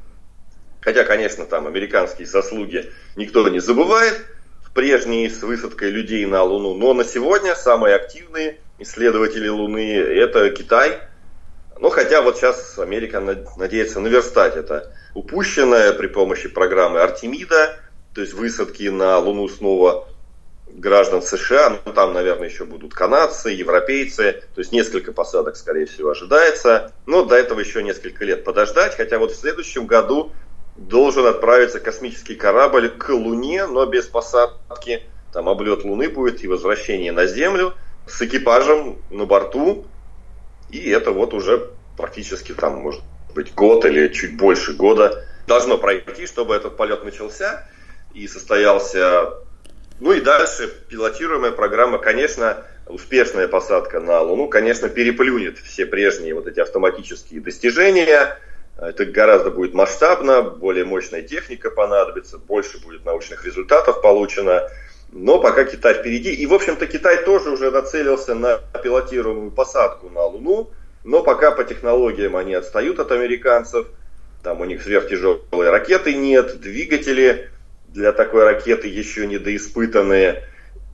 хотя, 0.82 1.04
конечно, 1.04 1.46
там 1.46 1.68
американские 1.68 2.28
заслуги 2.28 2.92
никто 3.16 3.48
не 3.50 3.60
забывает, 3.60 4.26
прежние 4.78 5.28
с 5.32 5.42
высадкой 5.42 5.90
людей 5.90 6.24
на 6.28 6.44
Луну, 6.44 6.76
но 6.76 6.94
на 6.94 7.04
сегодня 7.04 7.56
самые 7.56 7.96
активные 7.96 8.60
исследователи 8.78 9.48
Луны 9.48 9.92
это 9.92 10.52
Китай. 10.52 11.00
Ну, 11.80 11.90
хотя 11.90 12.22
вот 12.22 12.38
сейчас 12.38 12.78
Америка 12.78 13.20
надеется 13.58 14.00
наверстать 14.00 14.56
это 14.56 14.94
упущенное 15.16 15.94
при 15.94 16.06
помощи 16.06 16.48
программы 16.48 17.00
Артемида, 17.00 17.76
то 18.14 18.22
есть 18.22 18.34
высадки 18.34 18.84
на 18.84 19.18
Луну 19.18 19.50
снова 19.50 20.08
граждан 20.68 21.24
США, 21.24 21.80
ну 21.84 21.92
там, 21.92 22.14
наверное, 22.14 22.48
еще 22.48 22.64
будут 22.64 22.94
канадцы, 22.94 23.50
европейцы, 23.50 24.44
то 24.54 24.62
есть 24.62 24.72
несколько 24.72 25.12
посадок, 25.12 25.56
скорее 25.56 25.88
всего, 25.88 26.12
ожидается. 26.12 26.92
Но 27.08 27.26
до 27.26 27.36
этого 27.36 27.62
еще 27.62 27.82
несколько 27.82 28.24
лет 28.26 28.44
подождать, 28.44 28.96
хотя 28.96 29.18
вот 29.18 29.32
в 29.32 29.40
следующем 29.40 29.88
году 29.88 30.34
должен 30.78 31.26
отправиться 31.26 31.80
космический 31.80 32.36
корабль 32.36 32.90
к 32.90 33.10
Луне, 33.10 33.66
но 33.66 33.86
без 33.86 34.06
посадки. 34.06 35.04
Там 35.34 35.50
облет 35.50 35.84
Луны 35.84 36.10
будет 36.10 36.44
и 36.44 36.48
возвращение 36.48 37.12
на 37.12 37.26
Землю 37.26 37.74
с 38.08 38.22
экипажем 38.22 38.98
на 39.10 39.26
борту. 39.26 39.86
И 40.70 40.90
это 40.90 41.12
вот 41.12 41.34
уже 41.34 41.72
практически 41.98 42.54
там, 42.54 42.76
может 42.78 43.02
быть, 43.34 43.54
год 43.54 43.86
или 43.86 44.08
чуть 44.10 44.38
больше 44.38 44.74
года 44.74 45.26
должно 45.48 45.78
пройти, 45.78 46.26
чтобы 46.26 46.56
этот 46.56 46.78
полет 46.78 47.04
начался 47.04 47.68
и 48.14 48.28
состоялся 48.28 49.34
ну 50.00 50.14
и 50.14 50.22
дальше 50.22 50.72
пилотируемая 50.90 51.52
программа, 51.52 51.98
конечно, 51.98 52.64
успешная 52.86 53.48
посадка 53.48 54.00
на 54.00 54.22
Луну, 54.22 54.48
конечно, 54.48 54.90
переплюнет 54.90 55.58
все 55.58 55.86
прежние 55.88 56.36
вот 56.36 56.48
эти 56.48 56.60
автоматические 56.60 57.42
достижения. 57.42 58.38
Это 58.78 59.06
гораздо 59.06 59.50
будет 59.50 59.74
масштабно, 59.74 60.44
более 60.44 60.86
мощная 60.86 61.24
техника 61.24 61.72
понадобится, 61.72 62.38
больше 62.38 62.80
будет 62.80 63.06
научных 63.06 63.44
результатов 63.46 64.02
получено. 64.02 64.70
Но 65.12 65.40
пока 65.40 65.64
Китай 65.64 65.96
впереди. 65.96 66.34
И, 66.34 66.46
в 66.46 66.54
общем-то, 66.54 66.86
Китай 66.86 67.24
тоже 67.24 67.50
уже 67.50 67.72
нацелился 67.72 68.36
на 68.36 68.60
пилотируемую 68.84 69.52
посадку 69.52 70.10
на 70.10 70.26
Луну. 70.26 70.70
Но 71.04 71.24
пока 71.24 71.52
по 71.52 71.64
технологиям 71.64 72.36
они 72.36 72.54
отстают 72.54 73.00
от 73.00 73.12
американцев. 73.12 73.88
Там 74.44 74.62
у 74.62 74.66
них 74.66 74.84
сверхтяжелые 74.84 75.72
ракеты 75.72 76.14
нет, 76.14 76.60
двигатели 76.60 77.50
для 77.88 78.12
такой 78.12 78.44
ракеты 78.44 78.88
еще 78.88 79.26
недоиспытанные, 79.26 80.44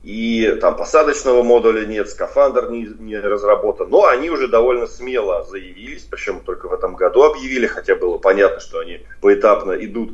и 0.04 0.58
там 0.60 0.76
посадочного 0.76 1.44
модуля 1.44 1.86
нет, 1.86 2.10
скафандр 2.10 2.70
не, 2.70 2.90
не 3.00 3.18
разработан, 3.18 3.90
но 3.90 4.06
они 4.06 4.30
уже 4.30 4.50
довольно 4.50 4.86
смело 4.86 5.44
заявились, 5.44 6.04
причем 6.04 6.42
только 6.42 6.68
в 6.68 6.74
этом 6.74 6.96
году 6.96 7.24
объявили, 7.24 7.68
хотя 7.68 7.96
было 7.96 8.18
понятно, 8.18 8.60
что 8.60 8.80
они 8.80 9.00
поэтапно 9.22 9.72
идут 9.74 10.12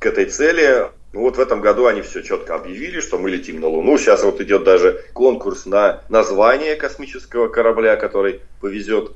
к 0.00 0.06
этой 0.06 0.24
цели. 0.26 0.88
Ну 1.12 1.22
вот 1.22 1.36
в 1.36 1.40
этом 1.40 1.60
году 1.60 1.86
они 1.86 2.02
все 2.02 2.22
четко 2.22 2.56
объявили, 2.56 3.00
что 3.00 3.18
мы 3.18 3.30
летим 3.30 3.60
на 3.60 3.68
Луну. 3.68 3.98
Сейчас 3.98 4.24
вот 4.24 4.40
идет 4.40 4.64
даже 4.64 5.04
конкурс 5.12 5.66
на 5.66 6.02
название 6.08 6.74
космического 6.74 7.48
корабля, 7.48 7.96
который 7.96 8.40
повезет 8.60 9.12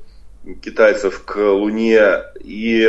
китайцев 0.62 1.24
к 1.24 1.36
Луне, 1.36 2.22
и 2.38 2.82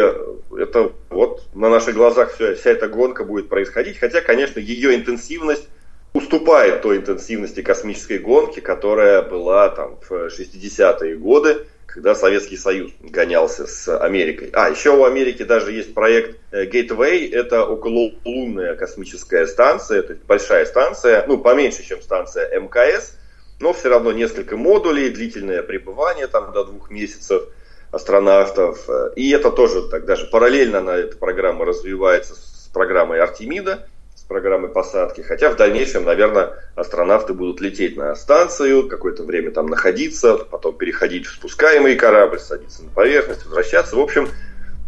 это 0.57 0.91
вот 1.09 1.43
на 1.55 1.69
наших 1.69 1.95
глазах 1.95 2.33
вся, 2.33 2.53
вся 2.53 2.71
эта 2.71 2.87
гонка 2.87 3.23
будет 3.23 3.47
происходить, 3.47 3.97
хотя, 3.97 4.21
конечно, 4.21 4.59
ее 4.59 4.93
интенсивность 4.93 5.69
уступает 6.15 6.81
той 6.81 6.97
интенсивности 6.97 7.61
космической 7.61 8.19
гонки, 8.19 8.61
которая 8.61 9.21
была 9.21 9.67
там 9.67 9.99
в 10.01 10.27
60-е 10.27 11.17
годы, 11.17 11.67
когда 11.85 12.15
Советский 12.15 12.55
Союз 12.55 12.93
гонялся 13.01 13.67
с 13.67 13.93
Америкой. 13.99 14.49
А, 14.53 14.69
еще 14.69 14.91
у 14.91 15.03
Америки 15.03 15.43
даже 15.43 15.73
есть 15.73 15.93
проект 15.93 16.39
э, 16.51 16.67
Gateway, 16.67 17.29
это 17.33 17.65
окололунная 17.65 18.75
космическая 18.75 19.45
станция, 19.45 20.03
то 20.03 20.13
есть 20.13 20.23
большая 20.23 20.65
станция, 20.65 21.25
ну, 21.27 21.37
поменьше, 21.37 21.83
чем 21.85 22.01
станция 22.01 22.49
МКС, 22.61 23.17
но 23.59 23.73
все 23.73 23.89
равно 23.89 24.13
несколько 24.13 24.55
модулей, 24.55 25.09
длительное 25.09 25.63
пребывание 25.63 26.27
там 26.27 26.53
до 26.53 26.63
двух 26.63 26.89
месяцев 26.91 27.43
астронавтов. 27.91 28.87
И 29.17 29.31
это 29.31 29.51
тоже 29.51 29.89
так 29.89 30.05
даже 30.05 30.27
параллельно 30.27 30.79
на 30.79 30.91
эта 30.91 31.17
программа 31.17 31.65
развивается 31.65 32.35
с 32.35 32.69
программой 32.73 33.19
Артемида, 33.19 33.89
с 34.25 34.27
программой 34.27 34.69
посадки. 34.69 35.21
Хотя 35.21 35.51
в 35.51 35.55
дальнейшем, 35.55 36.03
наверное, 36.03 36.53
астронавты 36.75 37.33
будут 37.33 37.61
лететь 37.61 37.95
на 37.95 38.15
станцию, 38.15 38.87
какое-то 38.87 39.23
время 39.23 39.51
там 39.51 39.67
находиться, 39.67 40.35
потом 40.35 40.75
переходить 40.75 41.27
в 41.27 41.33
спускаемый 41.33 41.95
корабль, 41.95 42.39
садиться 42.39 42.83
на 42.83 42.89
поверхность, 42.89 43.45
возвращаться. 43.45 43.95
В 43.95 43.99
общем, 43.99 44.27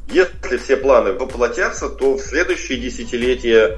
если 0.10 0.58
все 0.58 0.76
планы 0.76 1.14
воплотятся, 1.14 1.88
то 1.88 2.16
в 2.18 2.22
следующие 2.22 2.80
десятилетия 2.80 3.78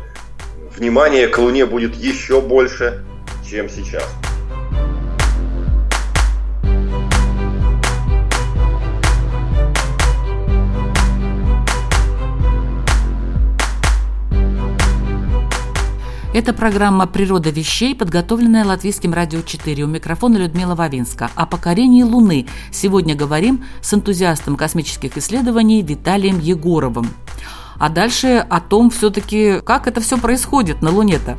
внимание 0.78 1.28
к 1.28 1.38
Луне 1.38 1.66
будет 1.66 1.94
еще 1.96 2.39
больше, 2.39 3.04
чем 3.46 3.68
сейчас. 3.68 4.08
Это 16.31 16.53
программа 16.53 17.07
«Природа 17.07 17.50
вещей», 17.50 17.95
подготовленная 17.95 18.63
Латвийским 18.63 19.15
радио 19.15 19.41
4. 19.41 19.83
У 19.83 19.88
микрофона 19.88 20.38
Людмила 20.38 20.75
Вавинска. 20.75 21.31
О 21.33 21.48
покорении 21.48 22.03
Луны 22.03 22.45
сегодня 22.71 23.15
говорим 23.15 23.65
с 23.81 23.95
энтузиастом 23.95 24.55
космических 24.55 25.17
исследований 25.17 25.81
Виталием 25.81 26.39
Егоровым. 26.39 27.09
А 27.79 27.89
дальше 27.89 28.45
о 28.48 28.62
том 28.62 28.91
все-таки, 28.91 29.59
как 29.62 29.88
это 29.88 30.01
все 30.01 30.19
происходит 30.19 30.83
на 30.83 30.91
Луне-то. 30.91 31.36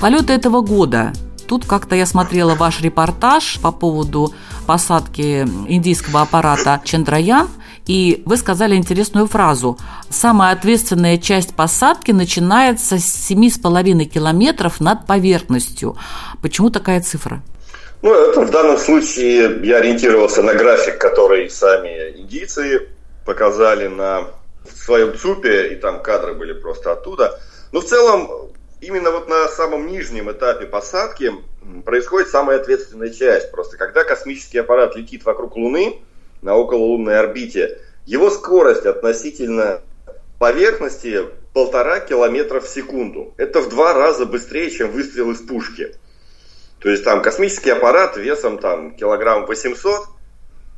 Полеты 0.00 0.32
этого 0.32 0.62
года. 0.62 1.12
Тут 1.46 1.64
как-то 1.64 1.96
я 1.96 2.06
смотрела 2.06 2.54
ваш 2.54 2.80
репортаж 2.80 3.58
по 3.60 3.72
поводу 3.72 4.34
посадки 4.68 5.46
индийского 5.66 6.20
аппарата 6.20 6.82
Чандраян, 6.84 7.48
и 7.86 8.22
вы 8.26 8.36
сказали 8.36 8.76
интересную 8.76 9.26
фразу. 9.26 9.78
Самая 10.10 10.52
ответственная 10.52 11.16
часть 11.16 11.54
посадки 11.56 12.10
начинается 12.10 12.98
с 12.98 13.30
7,5 13.30 14.04
километров 14.04 14.78
над 14.80 15.06
поверхностью. 15.06 15.96
Почему 16.42 16.68
такая 16.68 17.00
цифра? 17.00 17.40
Ну, 18.02 18.12
это 18.12 18.42
в 18.42 18.50
данном 18.50 18.76
случае 18.76 19.58
я 19.64 19.78
ориентировался 19.78 20.42
на 20.42 20.52
график, 20.52 20.98
который 20.98 21.48
сами 21.48 22.18
индийцы 22.18 22.88
показали 23.24 23.88
на 23.88 24.24
своем 24.84 25.16
ЦУПе, 25.16 25.72
и 25.72 25.76
там 25.76 26.02
кадры 26.02 26.34
были 26.34 26.52
просто 26.52 26.92
оттуда. 26.92 27.40
Но 27.72 27.80
в 27.80 27.86
целом 27.86 28.50
именно 28.80 29.10
вот 29.10 29.28
на 29.28 29.48
самом 29.48 29.86
нижнем 29.86 30.30
этапе 30.30 30.66
посадки 30.66 31.32
происходит 31.84 32.28
самая 32.28 32.58
ответственная 32.60 33.10
часть. 33.10 33.50
Просто 33.50 33.76
когда 33.76 34.04
космический 34.04 34.58
аппарат 34.58 34.96
летит 34.96 35.24
вокруг 35.24 35.56
Луны 35.56 36.00
на 36.42 36.56
окололунной 36.56 37.18
орбите, 37.18 37.80
его 38.06 38.30
скорость 38.30 38.86
относительно 38.86 39.82
поверхности 40.38 41.26
полтора 41.52 42.00
километра 42.00 42.60
в 42.60 42.68
секунду. 42.68 43.34
Это 43.36 43.60
в 43.60 43.68
два 43.68 43.92
раза 43.92 44.26
быстрее, 44.26 44.70
чем 44.70 44.90
выстрел 44.92 45.30
из 45.32 45.40
пушки. 45.40 45.94
То 46.80 46.88
есть 46.88 47.04
там 47.04 47.22
космический 47.22 47.70
аппарат 47.70 48.16
весом 48.16 48.58
там 48.58 48.94
килограмм 48.94 49.46
800 49.46 50.06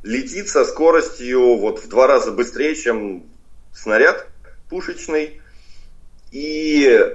летит 0.03 0.49
со 0.49 0.65
скоростью 0.65 1.57
вот 1.57 1.79
в 1.79 1.87
два 1.87 2.07
раза 2.07 2.31
быстрее, 2.31 2.75
чем 2.75 3.25
снаряд 3.71 4.27
пушечный. 4.69 5.41
И 6.31 7.13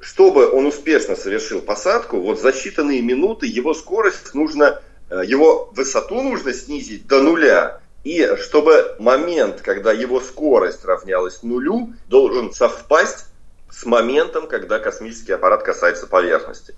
чтобы 0.00 0.50
он 0.50 0.66
успешно 0.66 1.14
совершил 1.16 1.60
посадку, 1.60 2.18
вот 2.20 2.40
за 2.40 2.50
считанные 2.50 3.00
минуты 3.00 3.46
его 3.46 3.74
скорость 3.74 4.34
нужно, 4.34 4.80
э, 5.10 5.22
его 5.24 5.70
высоту 5.74 6.22
нужно 6.22 6.52
снизить 6.52 7.06
до 7.06 7.22
нуля. 7.22 7.80
И 8.02 8.34
чтобы 8.38 8.96
момент, 8.98 9.60
когда 9.60 9.92
его 9.92 10.20
скорость 10.20 10.84
равнялась 10.84 11.42
нулю, 11.42 11.92
должен 12.08 12.52
совпасть 12.52 13.26
с 13.70 13.84
моментом, 13.84 14.48
когда 14.48 14.78
космический 14.78 15.32
аппарат 15.32 15.62
касается 15.62 16.06
поверхности. 16.06 16.74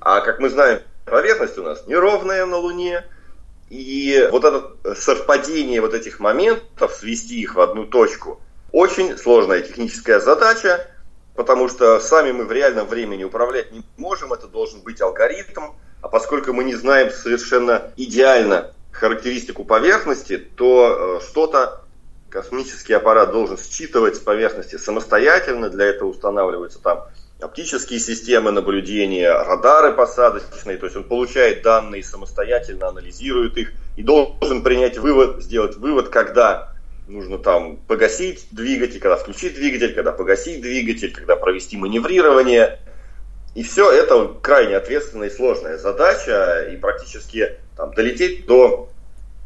А 0.00 0.20
как 0.20 0.38
мы 0.38 0.50
знаем, 0.50 0.80
поверхность 1.06 1.56
у 1.56 1.62
нас 1.62 1.86
неровная 1.86 2.44
на 2.44 2.58
Луне, 2.58 3.04
и 3.70 4.28
вот 4.30 4.44
это 4.44 4.94
совпадение 4.94 5.80
вот 5.80 5.94
этих 5.94 6.20
моментов, 6.20 6.92
свести 6.92 7.40
их 7.40 7.54
в 7.54 7.60
одну 7.60 7.86
точку, 7.86 8.40
очень 8.70 9.16
сложная 9.16 9.62
техническая 9.62 10.20
задача, 10.20 10.86
потому 11.36 11.68
что 11.68 12.00
сами 12.00 12.32
мы 12.32 12.44
в 12.44 12.52
реальном 12.52 12.86
времени 12.86 13.24
управлять 13.24 13.72
не 13.72 13.82
можем, 13.96 14.32
это 14.32 14.46
должен 14.46 14.80
быть 14.80 15.00
алгоритм, 15.00 15.72
а 16.00 16.08
поскольку 16.08 16.52
мы 16.52 16.64
не 16.64 16.74
знаем 16.74 17.10
совершенно 17.10 17.90
идеально 17.96 18.72
характеристику 18.92 19.64
поверхности, 19.64 20.38
то 20.38 21.20
э, 21.20 21.26
что-то 21.26 21.82
космический 22.30 22.94
аппарат 22.94 23.30
должен 23.30 23.58
считывать 23.58 24.16
с 24.16 24.18
поверхности 24.18 24.76
самостоятельно, 24.76 25.70
для 25.70 25.86
этого 25.86 26.08
устанавливаются 26.08 26.80
там 26.80 27.04
оптические 27.40 28.00
системы 28.00 28.50
наблюдения, 28.50 29.30
радары 29.30 29.92
посадочные, 29.92 30.78
то 30.78 30.86
есть 30.86 30.96
он 30.96 31.04
получает 31.04 31.62
данные 31.62 32.02
самостоятельно, 32.02 32.88
анализирует 32.88 33.58
их 33.58 33.72
и 33.96 34.02
должен 34.02 34.62
принять 34.62 34.96
вывод, 34.96 35.42
сделать 35.42 35.76
вывод, 35.76 36.08
когда 36.08 36.75
нужно 37.08 37.38
там 37.38 37.76
погасить 37.76 38.46
двигатель, 38.50 39.00
когда 39.00 39.16
включить 39.16 39.54
двигатель, 39.54 39.94
когда 39.94 40.12
погасить 40.12 40.60
двигатель, 40.60 41.12
когда 41.12 41.36
провести 41.36 41.76
маневрирование. 41.76 42.78
И 43.54 43.62
все 43.62 43.90
это 43.90 44.34
крайне 44.42 44.76
ответственная 44.76 45.28
и 45.28 45.32
сложная 45.34 45.78
задача, 45.78 46.68
и 46.70 46.76
практически 46.76 47.56
там, 47.76 47.94
долететь 47.94 48.46
до 48.46 48.88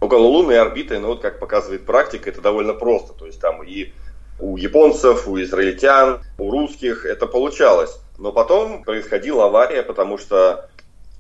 окололунной 0.01 0.59
орбиты, 0.59 0.99
ну 0.99 1.09
вот 1.09 1.21
как 1.21 1.39
показывает 1.39 1.85
практика, 1.85 2.31
это 2.31 2.41
довольно 2.41 2.75
просто. 2.75 3.13
То 3.13 3.27
есть 3.27 3.41
там 3.41 3.63
и 3.63 3.93
у 4.41 4.57
японцев, 4.57 5.29
у 5.29 5.41
израильтян, 5.41 6.23
у 6.39 6.51
русских 6.51 7.05
это 7.05 7.27
получалось. 7.27 8.01
Но 8.19 8.33
потом 8.33 8.83
происходила 8.83 9.47
авария, 9.47 9.83
потому 9.83 10.19
что 10.19 10.69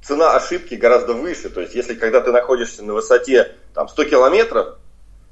цена 0.02 0.34
ошибки 0.34 0.74
гораздо 0.74 1.12
выше. 1.12 1.50
То 1.50 1.60
есть 1.60 1.74
если 1.74 1.94
когда 1.94 2.20
ты 2.20 2.32
находишься 2.32 2.82
на 2.82 2.94
высоте 2.94 3.52
там, 3.74 3.88
100 3.88 4.04
километров, 4.04 4.78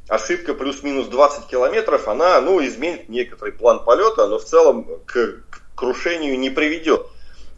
ошибка 0.08 0.54
плюс-минус 0.54 1.06
20 1.08 1.46
километров, 1.46 2.08
она 2.08 2.40
ну, 2.40 2.64
изменит 2.64 3.08
некоторый 3.08 3.52
план 3.52 3.84
полета, 3.84 4.26
но 4.26 4.38
в 4.38 4.44
целом 4.44 4.88
к, 5.06 5.42
к 5.50 5.60
крушению 5.74 6.38
не 6.38 6.50
приведет. 6.50 7.06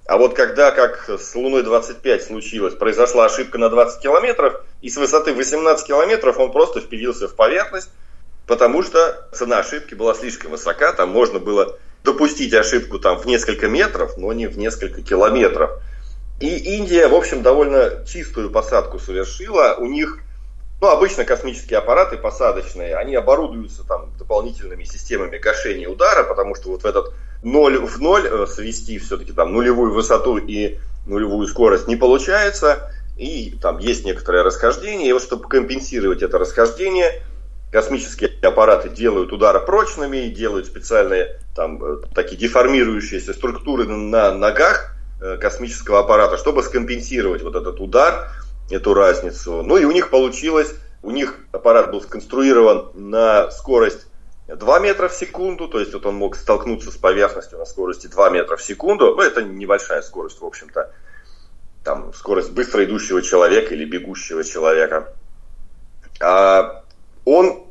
А 0.07 0.19
вот 0.19 0.35
когда, 0.35 0.73
как 0.73 1.09
с 1.09 1.35
Луной 1.37 1.63
25 1.63 2.25
случилось, 2.25 2.75
произошла 2.75 3.27
ошибка 3.27 3.59
на 3.59 3.71
20 3.71 4.03
километров, 4.03 4.61
и 4.83 4.91
с 4.91 4.97
высоты 4.97 5.33
18 5.33 5.87
километров 5.87 6.39
он 6.39 6.51
просто 6.51 6.81
впилился 6.81 7.29
в 7.29 7.37
поверхность, 7.37 7.91
потому 8.47 8.83
что 8.83 9.29
цена 9.33 9.61
ошибки 9.61 9.95
была 9.95 10.15
слишком 10.15 10.51
высока, 10.51 10.93
там 10.93 11.11
можно 11.11 11.39
было 11.39 11.79
допустить 12.03 12.53
ошибку 12.55 12.99
там 12.99 13.19
в 13.19 13.27
несколько 13.27 13.69
метров, 13.69 14.17
но 14.17 14.33
не 14.33 14.49
в 14.49 14.59
несколько 14.59 15.03
километров. 15.03 15.71
И 16.41 16.77
Индия, 16.77 17.07
в 17.07 17.15
общем, 17.15 17.43
довольно 17.43 18.05
чистую 18.07 18.51
посадку 18.51 18.99
совершила. 18.99 19.77
У 19.79 19.85
них 19.85 20.19
ну, 20.81 20.89
обычно 20.89 21.25
космические 21.25 21.79
аппараты 21.79 22.17
посадочные, 22.17 22.97
они 22.97 23.15
оборудуются 23.15 23.87
там 23.87 24.11
дополнительными 24.19 24.85
системами 24.85 25.37
гашения 25.37 25.89
удара, 25.89 26.25
потому 26.25 26.55
что 26.55 26.71
вот 26.71 26.83
в 26.83 26.87
этот 26.87 27.13
ноль 27.43 27.79
в 27.79 28.01
ноль 28.01 28.27
э, 28.27 28.47
свести 28.47 28.99
все-таки 28.99 29.33
там 29.33 29.53
нулевую 29.53 29.93
высоту 29.93 30.39
и 30.39 30.79
нулевую 31.07 31.47
скорость 31.49 31.87
не 31.87 31.97
получается, 31.97 32.91
и 33.19 33.59
там 33.61 33.79
есть 33.79 34.07
некоторое 34.07 34.43
расхождение, 34.43 35.09
и 35.11 35.13
вот 35.13 35.23
чтобы 35.23 35.49
компенсировать 35.49 36.23
это 36.23 36.39
расхождение, 36.39 37.23
космические 37.71 38.31
аппараты 38.43 38.89
делают 38.89 39.33
удары 39.33 39.61
прочными, 39.61 40.29
делают 40.29 40.67
специальные 40.67 41.41
там 41.55 41.83
э, 41.85 41.97
такие 42.15 42.39
деформирующиеся 42.39 43.35
структуры 43.35 43.87
на 43.87 44.33
ногах 44.33 44.97
э, 45.21 45.37
космического 45.37 46.01
аппарата, 46.01 46.39
чтобы 46.39 46.63
скомпенсировать 46.63 47.43
вот 47.43 47.55
этот 47.55 47.81
удар, 47.81 48.31
эту 48.71 48.95
разницу. 48.95 49.63
Ну 49.63 49.77
и 49.77 49.85
у 49.85 49.91
них 49.91 50.11
получилось, 50.11 50.75
у 51.03 51.11
них 51.11 51.39
аппарат 51.53 51.91
был 51.91 52.01
сконструирован 52.01 52.91
на 52.95 53.51
скорость 53.51 54.07
2 54.47 54.79
метра 54.81 55.09
в 55.09 55.15
секунду, 55.15 55.69
то 55.69 55.79
есть 55.79 55.93
вот 55.93 56.07
он 56.07 56.17
мог 56.17 56.37
столкнуться 56.37 56.91
с 56.91 56.97
поверхностью 56.97 57.59
на 57.59 57.65
скорости 57.65 58.07
2 58.07 58.31
метра 58.31 58.57
в 58.57 58.63
секунду. 58.63 59.15
Ну, 59.15 59.23
это 59.23 59.43
небольшая 59.43 60.03
скорость, 60.03 60.41
в 60.41 60.45
общем-то. 60.45 60.93
Там 61.85 62.13
скорость 62.15 62.51
быстро 62.51 62.85
идущего 62.85 63.23
человека 63.23 63.75
или 63.75 63.85
бегущего 63.85 64.45
человека. 64.45 65.15
А 66.21 66.85
он 67.25 67.65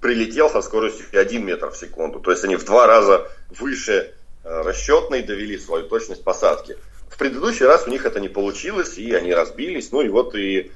прилетел 0.00 0.50
со 0.50 0.62
скоростью 0.62 1.06
1 1.12 1.44
метр 1.44 1.70
в 1.70 1.76
секунду. 1.76 2.20
То 2.20 2.30
есть 2.30 2.44
они 2.44 2.56
в 2.56 2.64
два 2.64 2.86
раза 2.86 3.28
выше 3.50 4.14
э, 4.42 4.62
расчетной 4.62 5.22
довели 5.22 5.56
свою 5.58 5.86
точность 5.88 6.24
посадки. 6.24 6.76
В 7.12 7.18
предыдущий 7.18 7.66
раз 7.66 7.86
у 7.86 7.90
них 7.90 8.06
это 8.06 8.20
не 8.20 8.30
получилось, 8.30 8.96
и 8.96 9.12
они 9.12 9.34
разбились. 9.34 9.92
Ну 9.92 10.00
и 10.00 10.08
вот 10.08 10.34
и 10.34 10.72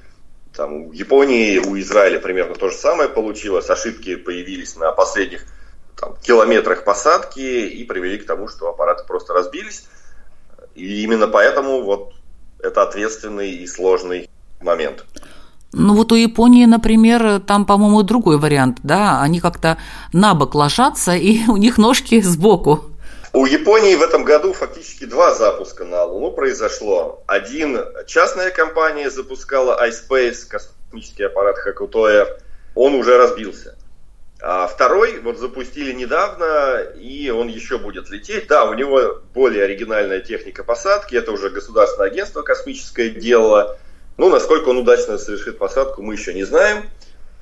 там, 0.55 0.87
у 0.87 0.91
Японии, 0.91 1.57
у 1.57 1.77
Израиля 1.79 2.19
примерно 2.19 2.53
то 2.53 2.69
же 2.69 2.75
самое 2.75 3.09
получилось. 3.09 3.69
Ошибки 3.71 4.15
появились 4.15 4.75
на 4.75 4.91
последних 4.91 5.45
там, 5.99 6.15
километрах 6.21 6.83
посадки 6.83 7.39
и 7.39 7.83
привели 7.85 8.19
к 8.19 8.27
тому, 8.27 8.47
что 8.47 8.69
аппараты 8.69 9.03
просто 9.07 9.33
разбились. 9.33 9.87
И 10.75 11.01
именно 11.01 11.27
поэтому 11.27 11.81
вот 11.81 12.13
это 12.59 12.83
ответственный 12.83 13.51
и 13.51 13.65
сложный 13.65 14.29
момент. 14.61 15.05
Ну 15.73 15.95
вот 15.95 16.11
у 16.11 16.15
Японии, 16.15 16.65
например, 16.65 17.39
там, 17.41 17.65
по-моему, 17.65 18.03
другой 18.03 18.37
вариант, 18.37 18.77
да, 18.83 19.21
они 19.21 19.39
как-то 19.39 19.77
на 20.13 20.35
бок 20.35 20.53
ложатся, 20.53 21.15
и 21.15 21.45
у 21.47 21.57
них 21.57 21.79
ножки 21.79 22.21
сбоку. 22.21 22.85
У 23.37 23.45
Японии 23.45 23.93
в 23.93 24.01
этом 24.01 24.23
году 24.23 24.51
фактически 24.51 25.05
два 25.05 25.31
запуска 25.31 25.85
на 25.85 26.05
Луну 26.05 26.31
произошло. 26.31 27.23
Один 27.27 27.77
частная 28.07 28.49
компания 28.49 29.11
запускала 29.11 29.79
iSpace, 29.87 30.47
космический 30.49 31.25
аппарат 31.25 31.55
Air, 31.63 32.41
он 32.73 32.95
уже 32.95 33.15
разбился. 33.15 33.77
А 34.41 34.65
второй 34.65 35.19
вот 35.19 35.37
запустили 35.37 35.93
недавно, 35.93 36.79
и 36.99 37.29
он 37.29 37.47
еще 37.47 37.77
будет 37.77 38.09
лететь. 38.09 38.47
Да, 38.47 38.65
у 38.65 38.73
него 38.73 39.21
более 39.35 39.65
оригинальная 39.65 40.21
техника 40.21 40.63
посадки, 40.63 41.13
это 41.13 41.31
уже 41.31 41.51
государственное 41.51 42.07
агентство 42.07 42.41
космическое 42.41 43.11
дело. 43.11 43.77
Ну, 44.17 44.29
насколько 44.29 44.69
он 44.69 44.79
удачно 44.79 45.19
совершит 45.19 45.59
посадку, 45.59 46.01
мы 46.01 46.15
еще 46.15 46.33
не 46.33 46.43
знаем. 46.43 46.89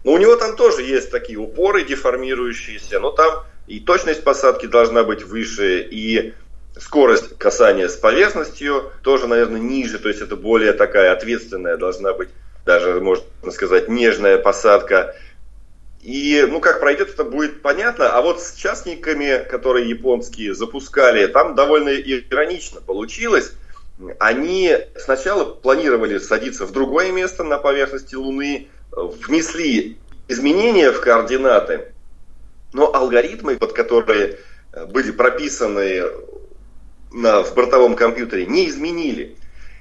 Но 0.03 0.12
у 0.12 0.17
него 0.17 0.36
там 0.36 0.58
тоже 0.58 0.81
есть 0.81 1.10
такие 1.10 1.38
упоры 1.38 1.86
деформирующиеся, 1.86 2.99
но 2.99 3.12
там 3.12 3.45
и 3.67 3.80
точность 3.80 4.23
посадки 4.23 4.65
должна 4.65 5.04
быть 5.04 5.23
выше, 5.23 5.82
и 5.82 6.34
Скорость 6.78 7.38
касания 7.38 7.88
с 7.88 7.95
поверхностью 7.95 8.91
тоже, 9.01 9.28
наверное, 9.28 9.62
ниже, 9.62 9.97
то 9.97 10.10
есть 10.10 10.21
это 10.21 10.36
более 10.36 10.73
такая 10.73 11.13
ответственная 11.13 11.78
должна 11.78 12.12
быть, 12.13 12.30
даже, 12.65 12.99
можно 12.99 13.25
сказать, 13.51 13.88
нежная 13.88 14.38
посадка. 14.38 15.15
И, 16.01 16.45
ну, 16.49 16.60
как 16.60 16.82
пройдет, 16.82 17.12
это 17.12 17.23
будет 17.23 17.62
понятно. 17.62 18.10
А 18.10 18.21
вот 18.21 18.41
с 18.41 18.56
частниками, 18.56 19.47
которые 19.49 19.89
японские 19.89 20.54
запускали, 20.54 21.28
там 21.28 21.56
довольно 21.56 21.89
иронично 21.95 22.82
получилось. 22.82 23.54
Они 24.19 24.75
сначала 24.97 25.45
планировали 25.45 26.17
садиться 26.17 26.65
в 26.65 26.73
другое 26.73 27.13
место 27.13 27.45
на 27.45 27.58
поверхности 27.58 28.15
Луны, 28.15 28.67
внесли 28.91 29.97
изменения 30.28 30.91
в 30.91 30.99
координаты, 30.99 31.93
но 32.75 32.93
алгоритмы, 32.93 33.55
под 33.55 33.71
которые 33.71 34.38
были 34.89 35.11
прописаны 35.11 36.03
на, 37.13 37.41
в 37.41 37.55
бортовом 37.55 37.95
компьютере, 37.95 38.45
не 38.45 38.67
изменили. 38.67 39.38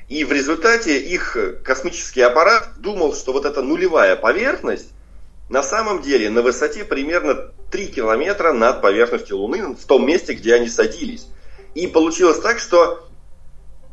И 0.09 0.22
в 0.24 0.30
результате 0.30 1.00
их 1.00 1.37
космический 1.64 2.20
аппарат 2.20 2.74
думал, 2.76 3.14
что 3.14 3.33
вот 3.33 3.46
эта 3.46 3.62
нулевая 3.62 4.14
поверхность 4.14 4.90
на 5.48 5.64
самом 5.64 6.02
деле 6.02 6.30
на 6.30 6.42
высоте 6.42 6.85
примерно 6.85 7.50
3 7.72 7.88
километра 7.88 8.52
над 8.52 8.80
поверхностью 8.80 9.38
Луны, 9.38 9.74
в 9.74 9.85
том 9.87 10.07
месте, 10.07 10.35
где 10.35 10.54
они 10.54 10.68
садились. 10.68 11.26
И 11.74 11.88
получилось 11.88 12.38
так, 12.38 12.61
что 12.61 13.09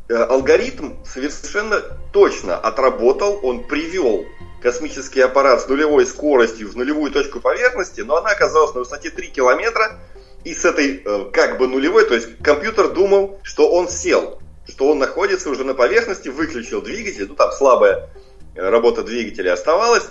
э, 0.09 0.13
алгоритм 0.13 1.03
совершенно 1.03 1.81
точно 2.13 2.55
отработал, 2.55 3.39
он 3.41 3.63
привел 3.63 4.27
космический 4.61 5.21
аппарат 5.21 5.61
с 5.61 5.67
нулевой 5.67 6.05
скоростью 6.05 6.69
в 6.69 6.75
нулевую 6.75 7.11
точку 7.11 7.39
поверхности, 7.39 8.01
но 8.01 8.17
она 8.17 8.31
оказалась 8.31 8.73
на 8.73 8.81
высоте 8.81 9.09
3 9.09 9.27
километра, 9.27 9.99
и 10.43 10.53
с 10.53 10.65
этой 10.65 11.01
э, 11.03 11.25
как 11.31 11.57
бы 11.57 11.67
нулевой, 11.67 12.05
то 12.05 12.15
есть 12.15 12.37
компьютер 12.43 12.89
думал, 12.89 13.39
что 13.43 13.71
он 13.71 13.89
сел, 13.89 14.39
что 14.67 14.89
он 14.89 14.99
находится 14.99 15.49
уже 15.49 15.63
на 15.63 15.73
поверхности, 15.73 16.29
выключил 16.29 16.81
двигатель, 16.81 17.27
ну 17.27 17.35
там 17.35 17.51
слабая 17.51 18.09
э, 18.55 18.69
работа 18.69 19.03
двигателя 19.03 19.53
оставалась, 19.53 20.05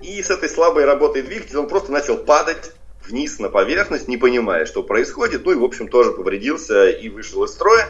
и 0.00 0.22
с 0.22 0.30
этой 0.30 0.48
слабой 0.48 0.84
работой 0.84 1.22
двигателя 1.22 1.60
он 1.60 1.68
просто 1.68 1.92
начал 1.92 2.16
падать 2.16 2.72
вниз 3.06 3.38
на 3.38 3.48
поверхность, 3.48 4.08
не 4.08 4.16
понимая, 4.16 4.66
что 4.66 4.82
происходит, 4.82 5.44
ну 5.44 5.52
и 5.52 5.56
в 5.56 5.64
общем 5.64 5.88
тоже 5.88 6.12
повредился 6.12 6.88
и 6.88 7.08
вышел 7.08 7.44
из 7.44 7.52
строя. 7.52 7.88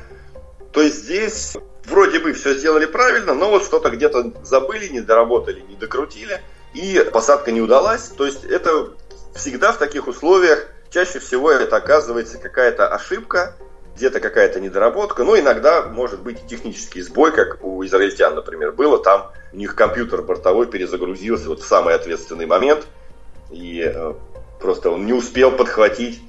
То 0.76 0.82
есть 0.82 1.04
здесь 1.04 1.56
вроде 1.86 2.20
бы 2.20 2.34
все 2.34 2.52
сделали 2.52 2.84
правильно, 2.84 3.32
но 3.32 3.48
вот 3.50 3.64
что-то 3.64 3.88
где-то 3.88 4.34
забыли, 4.44 4.88
не 4.88 5.00
доработали, 5.00 5.62
не 5.62 5.74
докрутили, 5.74 6.40
и 6.74 7.02
посадка 7.12 7.50
не 7.50 7.62
удалась. 7.62 8.08
То 8.08 8.26
есть 8.26 8.44
это 8.44 8.90
всегда 9.34 9.72
в 9.72 9.78
таких 9.78 10.06
условиях 10.06 10.68
Чаще 10.90 11.18
всего 11.18 11.50
это 11.50 11.76
оказывается 11.76 12.38
какая-то 12.38 12.88
ошибка, 12.88 13.54
где-то 13.96 14.20
какая-то 14.20 14.60
недоработка, 14.60 15.24
но 15.24 15.38
иногда 15.38 15.82
может 15.82 16.20
быть 16.20 16.46
технический 16.46 17.00
сбой, 17.02 17.32
как 17.32 17.64
у 17.64 17.84
израильтян, 17.84 18.34
например, 18.34 18.72
было. 18.72 19.02
Там 19.02 19.30
у 19.52 19.56
них 19.56 19.74
компьютер 19.74 20.22
бортовой 20.22 20.66
перезагрузился 20.66 21.48
вот 21.48 21.62
в 21.62 21.66
самый 21.66 21.94
ответственный 21.94 22.46
момент, 22.46 22.86
и 23.50 23.82
э, 23.82 24.14
просто 24.60 24.90
он 24.90 25.06
не 25.06 25.12
успел 25.12 25.52
подхватить 25.52 26.20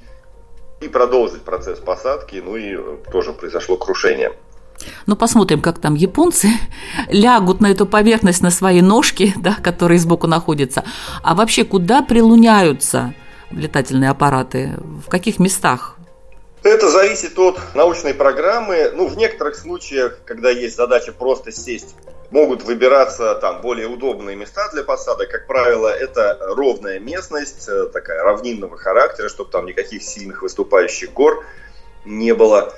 и 0.80 0.88
продолжить 0.88 1.42
процесс 1.42 1.78
посадки, 1.78 2.42
ну 2.44 2.56
и 2.56 2.76
э, 2.76 2.96
тоже 3.10 3.32
произошло 3.32 3.76
крушение. 3.76 4.32
Ну, 5.06 5.16
посмотрим, 5.16 5.60
как 5.60 5.80
там 5.80 5.94
японцы 5.94 6.48
лягут 7.08 7.60
на 7.60 7.70
эту 7.70 7.86
поверхность 7.86 8.42
на 8.42 8.50
свои 8.50 8.80
ножки, 8.80 9.34
да, 9.38 9.56
которые 9.62 9.98
сбоку 9.98 10.26
находятся. 10.26 10.84
А 11.22 11.34
вообще, 11.34 11.64
куда 11.64 12.02
прилуняются– 12.02 13.14
летательные 13.50 14.10
аппараты? 14.10 14.74
В 15.04 15.08
каких 15.08 15.38
местах? 15.38 15.96
Это 16.62 16.88
зависит 16.88 17.38
от 17.38 17.58
научной 17.74 18.14
программы. 18.14 18.90
Ну, 18.94 19.06
в 19.06 19.16
некоторых 19.16 19.54
случаях, 19.54 20.18
когда 20.24 20.50
есть 20.50 20.76
задача 20.76 21.12
просто 21.12 21.52
сесть, 21.52 21.94
могут 22.30 22.62
выбираться 22.62 23.34
там 23.36 23.60
более 23.60 23.86
удобные 23.86 24.36
места 24.36 24.68
для 24.72 24.82
посадок. 24.82 25.30
Как 25.30 25.46
правило, 25.46 25.88
это 25.88 26.38
ровная 26.40 26.98
местность, 26.98 27.68
э, 27.68 27.86
такая 27.86 28.22
равнинного 28.22 28.76
характера, 28.76 29.28
чтобы 29.28 29.50
там 29.50 29.66
никаких 29.66 30.02
сильных 30.02 30.42
выступающих 30.42 31.12
гор 31.12 31.44
не 32.04 32.34
было 32.34 32.74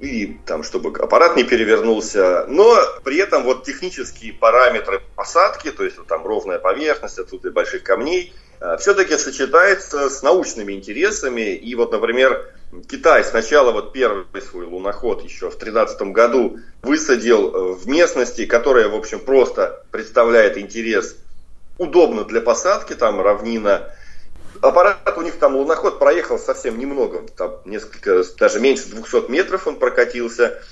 и 0.00 0.38
там, 0.44 0.64
чтобы 0.64 0.96
аппарат 0.98 1.36
не 1.36 1.44
перевернулся, 1.44 2.44
но 2.48 2.76
при 3.04 3.16
этом 3.18 3.44
вот 3.44 3.64
технические 3.64 4.34
параметры 4.34 5.00
посадки, 5.14 5.70
то 5.70 5.84
есть 5.84 5.96
вот 5.96 6.08
там 6.08 6.26
ровная 6.26 6.58
поверхность, 6.58 7.18
отсутствие 7.18 7.52
больших 7.52 7.84
камней, 7.84 8.34
Э, 8.64 8.76
все-таки 8.78 9.16
сочетается 9.18 10.08
с 10.08 10.22
научными 10.22 10.72
интересами. 10.72 11.54
И 11.54 11.74
вот, 11.74 11.92
например, 11.92 12.53
Китай 12.88 13.24
сначала 13.24 13.72
вот 13.72 13.92
первый 13.92 14.26
свой 14.42 14.66
луноход 14.66 15.22
еще 15.22 15.50
в 15.50 15.58
2013 15.58 16.02
году 16.12 16.58
высадил 16.82 17.54
э, 17.54 17.72
в 17.74 17.86
местности, 17.88 18.46
которая, 18.46 18.88
в 18.88 18.94
общем, 18.94 19.20
просто 19.20 19.84
представляет 19.90 20.58
интерес, 20.58 21.16
удобно 21.78 22.24
для 22.24 22.40
посадки, 22.40 22.94
там 22.94 23.20
равнина. 23.20 23.92
Аппарат 24.60 25.16
у 25.16 25.22
них 25.22 25.34
там 25.38 25.56
луноход 25.56 25.98
проехал 25.98 26.38
совсем 26.38 26.78
немного, 26.78 27.22
там 27.36 27.60
несколько, 27.64 28.24
даже 28.38 28.60
меньше 28.60 28.88
200 28.88 29.30
метров 29.30 29.66
он 29.66 29.78
прокатился. 29.78 30.62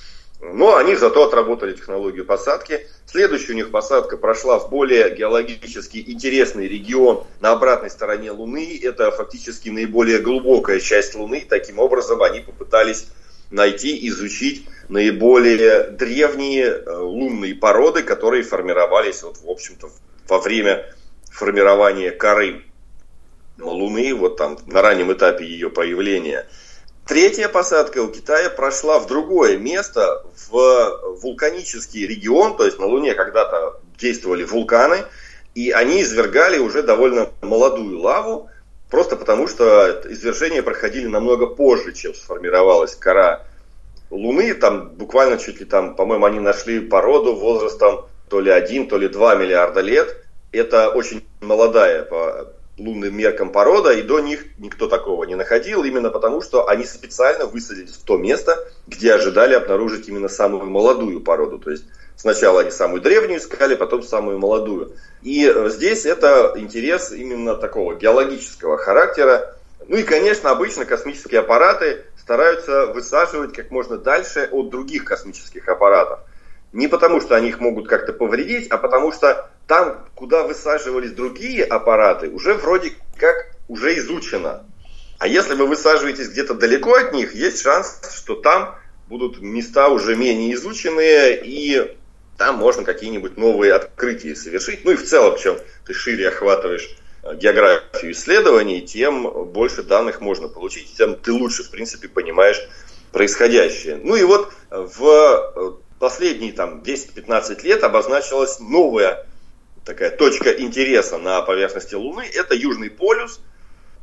Но 0.51 0.75
они 0.75 0.95
зато 0.95 1.23
отработали 1.23 1.73
технологию 1.73 2.25
посадки. 2.25 2.85
Следующая 3.05 3.53
у 3.53 3.55
них 3.55 3.71
посадка 3.71 4.17
прошла 4.17 4.59
в 4.59 4.69
более 4.69 5.15
геологически 5.15 6.03
интересный 6.05 6.67
регион 6.67 7.25
на 7.39 7.51
обратной 7.51 7.89
стороне 7.89 8.31
Луны. 8.31 8.77
Это 8.83 9.09
фактически 9.11 9.69
наиболее 9.69 10.19
глубокая 10.19 10.81
часть 10.81 11.15
Луны. 11.15 11.45
Таким 11.47 11.79
образом, 11.79 12.21
они 12.21 12.41
попытались 12.41 13.07
найти, 13.51 14.05
изучить 14.09 14.67
наиболее 14.89 15.83
древние 15.91 16.65
э, 16.65 16.93
лунные 16.93 17.55
породы, 17.55 18.03
которые 18.03 18.43
формировались, 18.43 19.23
вот, 19.23 19.37
в 19.37 19.49
общем-то, 19.49 19.89
во 20.27 20.39
время 20.39 20.93
формирования 21.31 22.11
коры 22.11 22.63
Луны, 23.59 24.13
вот 24.13 24.35
там 24.35 24.57
на 24.65 24.81
раннем 24.81 25.13
этапе 25.13 25.45
ее 25.45 25.69
появления– 25.69 26.47
Третья 27.05 27.49
посадка 27.49 28.01
у 28.01 28.07
Китая 28.07 28.49
прошла 28.49 28.97
в 28.97 29.07
другое 29.07 29.57
место, 29.57 30.23
в 30.49 31.17
вулканический 31.21 32.07
регион, 32.07 32.55
то 32.55 32.63
есть 32.63 32.79
на 32.79 32.85
Луне 32.85 33.13
когда-то 33.13 33.81
действовали 33.99 34.45
вулканы, 34.45 35.03
и 35.53 35.71
они 35.71 36.01
извергали 36.01 36.59
уже 36.59 36.81
довольно 36.81 37.29
молодую 37.41 37.99
лаву, 37.99 38.49
просто 38.89 39.17
потому 39.17 39.49
что 39.49 40.01
извержения 40.05 40.63
проходили 40.63 41.07
намного 41.07 41.45
позже, 41.45 41.91
чем 41.91 42.13
сформировалась 42.13 42.95
кора 42.95 43.45
Луны. 44.09 44.53
Там 44.53 44.89
буквально 44.89 45.37
чуть 45.37 45.59
ли 45.59 45.65
там, 45.65 45.95
по-моему, 45.95 46.25
они 46.25 46.39
нашли 46.39 46.79
породу 46.79 47.35
возрастом 47.35 48.05
то 48.29 48.39
ли 48.39 48.49
1, 48.49 48.87
то 48.87 48.97
ли 48.97 49.09
2 49.09 49.35
миллиарда 49.35 49.81
лет. 49.81 50.25
Это 50.53 50.89
очень 50.89 51.25
молодая 51.41 52.07
лунным 52.77 53.15
меркам 53.15 53.51
порода, 53.51 53.91
и 53.93 54.01
до 54.01 54.19
них 54.19 54.45
никто 54.57 54.87
такого 54.87 55.23
не 55.25 55.35
находил, 55.35 55.83
именно 55.83 56.09
потому 56.09 56.41
что 56.41 56.67
они 56.67 56.85
специально 56.85 57.45
высадились 57.45 57.93
в 57.93 58.03
то 58.03 58.17
место, 58.17 58.67
где 58.87 59.13
ожидали 59.13 59.53
обнаружить 59.53 60.07
именно 60.07 60.27
самую 60.27 60.65
молодую 60.65 61.21
породу. 61.21 61.59
То 61.59 61.71
есть 61.71 61.85
сначала 62.15 62.61
они 62.61 62.71
самую 62.71 63.01
древнюю 63.01 63.39
искали, 63.39 63.75
потом 63.75 64.01
самую 64.01 64.39
молодую. 64.39 64.93
И 65.21 65.45
э, 65.45 65.69
здесь 65.69 66.05
это 66.05 66.53
интерес 66.55 67.11
именно 67.11 67.55
такого 67.55 67.95
геологического 67.95 68.77
характера. 68.77 69.55
Ну 69.87 69.97
и, 69.97 70.03
конечно, 70.03 70.49
обычно 70.49 70.85
космические 70.85 71.41
аппараты 71.41 72.05
стараются 72.17 72.87
высаживать 72.87 73.53
как 73.53 73.69
можно 73.69 73.97
дальше 73.97 74.49
от 74.51 74.69
других 74.69 75.05
космических 75.05 75.67
аппаратов. 75.67 76.19
Не 76.71 76.87
потому, 76.87 77.21
что 77.21 77.35
они 77.35 77.49
их 77.49 77.59
могут 77.59 77.87
как-то 77.87 78.13
повредить, 78.13 78.67
а 78.69 78.77
потому 78.77 79.11
что 79.11 79.51
там, 79.67 80.05
куда 80.15 80.43
высаживались 80.43 81.11
другие 81.11 81.63
аппараты, 81.63 82.29
уже 82.29 82.53
вроде 82.53 82.93
как 83.17 83.55
уже 83.67 83.97
изучено. 83.97 84.65
А 85.19 85.27
если 85.27 85.53
вы 85.53 85.67
высаживаетесь 85.67 86.29
где-то 86.29 86.53
далеко 86.53 86.95
от 86.95 87.13
них, 87.13 87.33
есть 87.33 87.61
шанс, 87.61 88.01
что 88.13 88.35
там 88.35 88.75
будут 89.07 89.41
места 89.41 89.87
уже 89.87 90.15
менее 90.15 90.53
изученные, 90.53 91.41
и 91.43 91.95
там 92.37 92.55
можно 92.55 92.83
какие-нибудь 92.83 93.37
новые 93.37 93.73
открытия 93.73 94.35
совершить. 94.35 94.83
Ну 94.83 94.91
и 94.91 94.95
в 94.95 95.05
целом, 95.05 95.37
чем 95.37 95.57
ты 95.85 95.93
шире 95.93 96.29
охватываешь 96.29 96.97
э, 97.23 97.35
географию 97.35 98.11
исследований, 98.11 98.81
тем 98.81 99.45
больше 99.45 99.83
данных 99.83 100.19
можно 100.19 100.47
получить, 100.47 100.93
тем 100.97 101.15
ты 101.15 101.31
лучше, 101.31 101.63
в 101.63 101.69
принципе, 101.69 102.07
понимаешь 102.07 102.61
происходящее. 103.11 103.99
Ну 104.03 104.15
и 104.15 104.23
вот 104.23 104.51
в 104.69 105.03
э, 105.55 105.71
последние 105.99 106.51
там 106.51 106.81
10-15 106.81 107.61
лет 107.63 107.83
обозначилась 107.83 108.59
новая 108.59 109.25
такая 109.85 110.11
точка 110.11 110.49
интереса 110.51 111.17
на 111.17 111.41
поверхности 111.41 111.95
Луны, 111.95 112.23
это 112.33 112.55
Южный 112.55 112.89
полюс, 112.89 113.39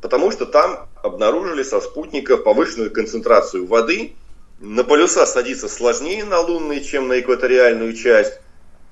потому 0.01 0.31
что 0.31 0.45
там 0.45 0.89
обнаружили 1.01 1.63
со 1.63 1.81
спутников 1.81 2.43
повышенную 2.43 2.91
концентрацию 2.91 3.65
воды. 3.65 4.13
На 4.59 4.83
полюса 4.83 5.25
садиться 5.25 5.67
сложнее 5.67 6.23
на 6.23 6.39
лунные, 6.39 6.81
чем 6.81 7.07
на 7.07 7.19
экваториальную 7.19 7.93
часть. 7.93 8.39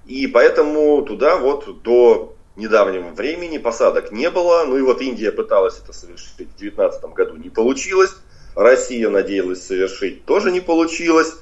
И 0.08 0.26
поэтому 0.26 1.04
туда 1.04 1.38
вот 1.38 1.84
до 1.84 2.36
недавнего 2.56 3.10
времени 3.10 3.60
посадок 3.60 4.12
не 4.12 4.30
было. 4.32 4.66
Ну 4.66 4.78
и 4.78 4.82
вот 4.82 5.02
Индия 5.02 5.32
пыталась 5.32 5.80
это 5.82 5.94
совершить 5.94 6.34
в 6.34 6.38
2019 6.38 7.04
году, 7.14 7.36
не 7.36 7.50
получилось. 7.50 8.16
Россия 8.56 9.10
надеялась 9.10 9.66
совершить, 9.66 10.26
тоже 10.26 10.52
не 10.52 10.60
получилось. 10.60 11.36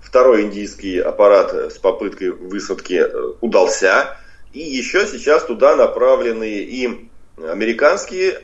Второй 0.00 0.42
индийский 0.42 0.98
аппарат 1.00 1.54
с 1.54 1.78
попыткой 1.78 2.30
высадки 2.30 3.02
э, 3.02 3.32
удался. 3.40 4.18
И 4.54 4.60
еще 4.60 5.06
сейчас 5.06 5.44
туда 5.44 5.74
направлены 5.74 6.48
и 6.48 7.08
американские 7.36 8.40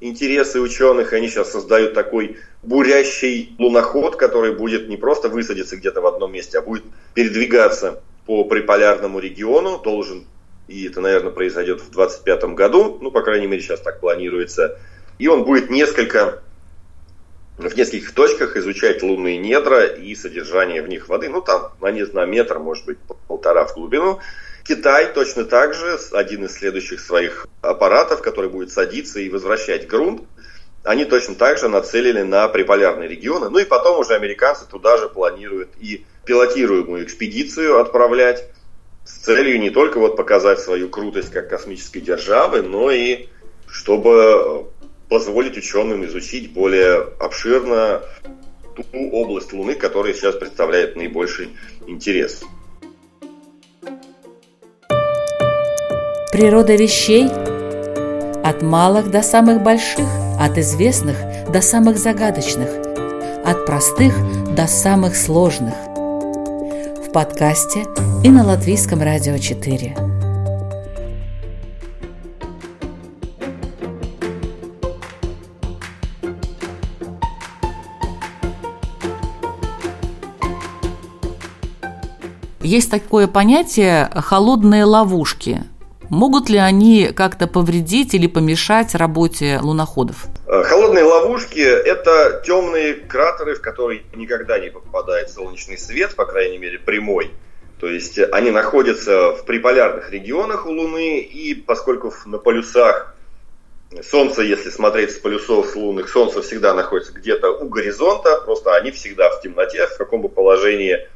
интересы 0.00 0.60
ученых. 0.60 1.14
Они 1.14 1.28
сейчас 1.28 1.50
создают 1.50 1.94
такой 1.94 2.36
бурящий 2.62 3.56
луноход, 3.58 4.16
который 4.16 4.54
будет 4.54 4.88
не 4.88 4.98
просто 4.98 5.30
высадиться 5.30 5.76
где-то 5.76 6.02
в 6.02 6.06
одном 6.06 6.32
месте, 6.32 6.58
а 6.58 6.62
будет 6.62 6.84
передвигаться 7.14 8.02
по 8.26 8.44
приполярному 8.44 9.18
региону. 9.18 9.78
Должен, 9.78 10.26
и 10.68 10.86
это, 10.86 11.00
наверное, 11.00 11.32
произойдет 11.32 11.80
в 11.80 11.90
2025 11.90 12.44
году, 12.54 12.98
ну, 13.00 13.10
по 13.10 13.22
крайней 13.22 13.46
мере, 13.46 13.62
сейчас 13.62 13.80
так 13.80 14.00
планируется. 14.00 14.78
И 15.18 15.28
он 15.28 15.44
будет 15.44 15.70
несколько 15.70 16.42
в 17.56 17.74
нескольких 17.74 18.12
точках 18.12 18.56
изучать 18.56 19.02
лунные 19.02 19.38
недра 19.38 19.84
и 19.84 20.14
содержание 20.14 20.82
в 20.82 20.88
них 20.88 21.08
воды. 21.08 21.30
Ну, 21.30 21.40
там 21.40 21.72
на, 21.80 21.90
на 21.90 22.26
метр, 22.26 22.58
может 22.58 22.84
быть, 22.84 22.98
полтора 23.28 23.64
в 23.64 23.74
глубину. 23.74 24.18
Китай 24.64 25.12
точно 25.12 25.44
так 25.44 25.74
же, 25.74 25.98
один 26.12 26.46
из 26.46 26.52
следующих 26.52 27.00
своих 27.00 27.46
аппаратов, 27.60 28.22
который 28.22 28.48
будет 28.48 28.70
садиться 28.70 29.20
и 29.20 29.28
возвращать 29.28 29.86
грунт, 29.86 30.22
они 30.84 31.04
точно 31.04 31.34
так 31.34 31.58
же 31.58 31.68
нацелили 31.68 32.22
на 32.22 32.48
приполярные 32.48 33.08
регионы. 33.08 33.50
Ну 33.50 33.58
и 33.58 33.64
потом 33.64 33.98
уже 34.00 34.14
американцы 34.14 34.66
туда 34.66 34.96
же 34.96 35.08
планируют 35.08 35.70
и 35.78 36.04
пилотируемую 36.24 37.04
экспедицию 37.04 37.78
отправлять 37.78 38.46
с 39.04 39.18
целью 39.18 39.60
не 39.60 39.68
только 39.70 39.98
вот 39.98 40.16
показать 40.16 40.60
свою 40.60 40.88
крутость 40.88 41.30
как 41.30 41.50
космической 41.50 42.00
державы, 42.00 42.62
но 42.62 42.90
и 42.90 43.28
чтобы 43.66 44.66
позволить 45.10 45.58
ученым 45.58 46.04
изучить 46.06 46.52
более 46.52 47.02
обширно 47.18 48.02
ту 48.74 48.84
область 49.10 49.52
Луны, 49.52 49.74
которая 49.74 50.14
сейчас 50.14 50.36
представляет 50.36 50.96
наибольший 50.96 51.50
интерес. 51.86 52.42
Природа 56.34 56.74
вещей 56.74 57.28
от 58.42 58.60
малых 58.60 59.08
до 59.08 59.22
самых 59.22 59.62
больших, 59.62 60.08
от 60.40 60.58
известных 60.58 61.16
до 61.52 61.60
самых 61.60 61.96
загадочных, 61.96 62.68
от 63.44 63.64
простых 63.66 64.12
до 64.52 64.66
самых 64.66 65.14
сложных. 65.14 65.74
В 67.06 67.12
подкасте 67.12 67.84
и 68.24 68.30
на 68.30 68.44
Латвийском 68.44 69.00
радио 69.00 69.38
4. 69.38 69.96
Есть 82.60 82.90
такое 82.90 83.28
понятие 83.28 84.10
«холодные 84.12 84.82
ловушки». 84.82 85.62
Могут 86.10 86.48
ли 86.48 86.58
они 86.58 87.12
как-то 87.12 87.46
повредить 87.46 88.14
или 88.14 88.26
помешать 88.26 88.94
работе 88.94 89.58
луноходов? 89.62 90.26
Э, 90.46 90.62
холодные 90.62 91.04
ловушки– 91.04 91.60
это 91.60 92.42
темные 92.44 92.94
кратеры, 92.94 93.54
в 93.54 93.60
которые 93.60 94.02
никогда 94.14 94.58
не 94.58 94.70
попадает 94.70 95.30
солнечный 95.30 95.78
свет, 95.78 96.14
по 96.14 96.26
крайней 96.26 96.58
мере 96.58 96.78
прямой. 96.78 97.30
То 97.80 97.88
есть 97.88 98.18
они 98.18 98.50
находятся 98.50 99.32
в 99.32 99.44
приполярных 99.44 100.10
регионах 100.10 100.66
у 100.66 100.70
Луны, 100.70 101.18
и 101.20 101.54
поскольку 101.54 102.12
на 102.26 102.38
полюсах 102.38 103.14
Солнце, 104.02 104.42
если 104.42 104.70
смотреть 104.70 105.12
с 105.12 105.18
полюсов 105.18 105.66
с 105.66 105.76
лунных, 105.76 106.08
Солнце 106.08 106.42
всегда 106.42 106.74
находится 106.74 107.12
где-то 107.12 107.50
у 107.50 107.68
горизонта, 107.68 108.40
просто 108.44 108.74
они 108.74 108.90
всегда 108.90 109.30
в 109.30 109.40
темноте, 109.40 109.86
в 109.86 109.96
каком 109.96 110.22
бы 110.22 110.28
положении 110.28 111.06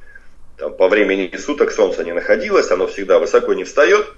там, 0.58 0.74
по 0.74 0.88
времени 0.88 1.34
суток 1.36 1.70
солнце 1.70 2.04
не 2.04 2.12
находилось, 2.12 2.70
оно 2.70 2.86
всегда 2.86 3.18
высоко 3.18 3.54
не 3.54 3.64
встает. 3.64 4.12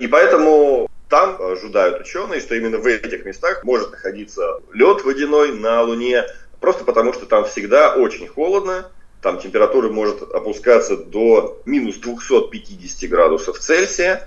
И 0.00 0.06
поэтому 0.06 0.88
там 1.10 1.36
ожидают 1.40 2.00
ученые, 2.00 2.40
что 2.40 2.54
именно 2.54 2.78
в 2.78 2.86
этих 2.86 3.26
местах 3.26 3.64
может 3.64 3.90
находиться 3.90 4.60
лед 4.72 5.04
водяной 5.04 5.52
на 5.52 5.82
Луне, 5.82 6.24
просто 6.58 6.84
потому 6.84 7.12
что 7.12 7.26
там 7.26 7.44
всегда 7.44 7.94
очень 7.94 8.26
холодно, 8.26 8.90
там 9.20 9.38
температура 9.38 9.90
может 9.90 10.22
опускаться 10.22 10.96
до 10.96 11.60
минус 11.66 11.96
250 11.96 13.10
градусов 13.10 13.58
Цельсия, 13.58 14.26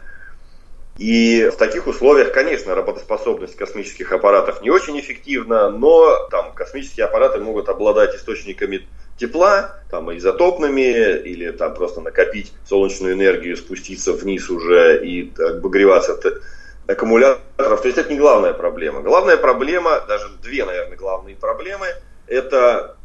и 1.00 1.50
в 1.52 1.58
таких 1.58 1.88
условиях, 1.88 2.34
конечно, 2.34 2.76
работоспособность 2.76 3.56
космических 3.56 4.12
аппаратов 4.12 4.62
не 4.62 4.70
очень 4.70 5.00
эффективна, 5.00 5.72
но 5.72 6.28
там 6.30 6.54
космические 6.54 7.08
аппараты 7.08 7.40
могут 7.40 7.68
обладать 7.68 8.14
источниками 8.14 8.88
тепла, 9.18 9.76
там 9.90 10.16
изотопными, 10.16 11.18
или 11.22 11.52
там 11.52 11.74
просто 11.74 12.02
накопить 12.02 12.54
солнечную 12.68 13.14
энергию, 13.14 13.58
спуститься 13.58 14.14
вниз 14.14 14.50
уже 14.50 15.06
и 15.06 15.32
обогреваться 15.40 16.14
от 16.14 16.42
аккумуляторов. 16.88 17.82
То 17.82 17.88
есть 17.88 17.98
это 17.98 18.12
не 18.12 18.18
главная 18.18 18.54
проблема. 18.54 19.02
Главная 19.02 19.38
проблема, 19.38 20.02
даже 20.08 20.30
две, 20.42 20.66
наверное, 20.66 20.98
главные 20.98 21.36
проблемы, 21.36 21.88
это 22.28 22.98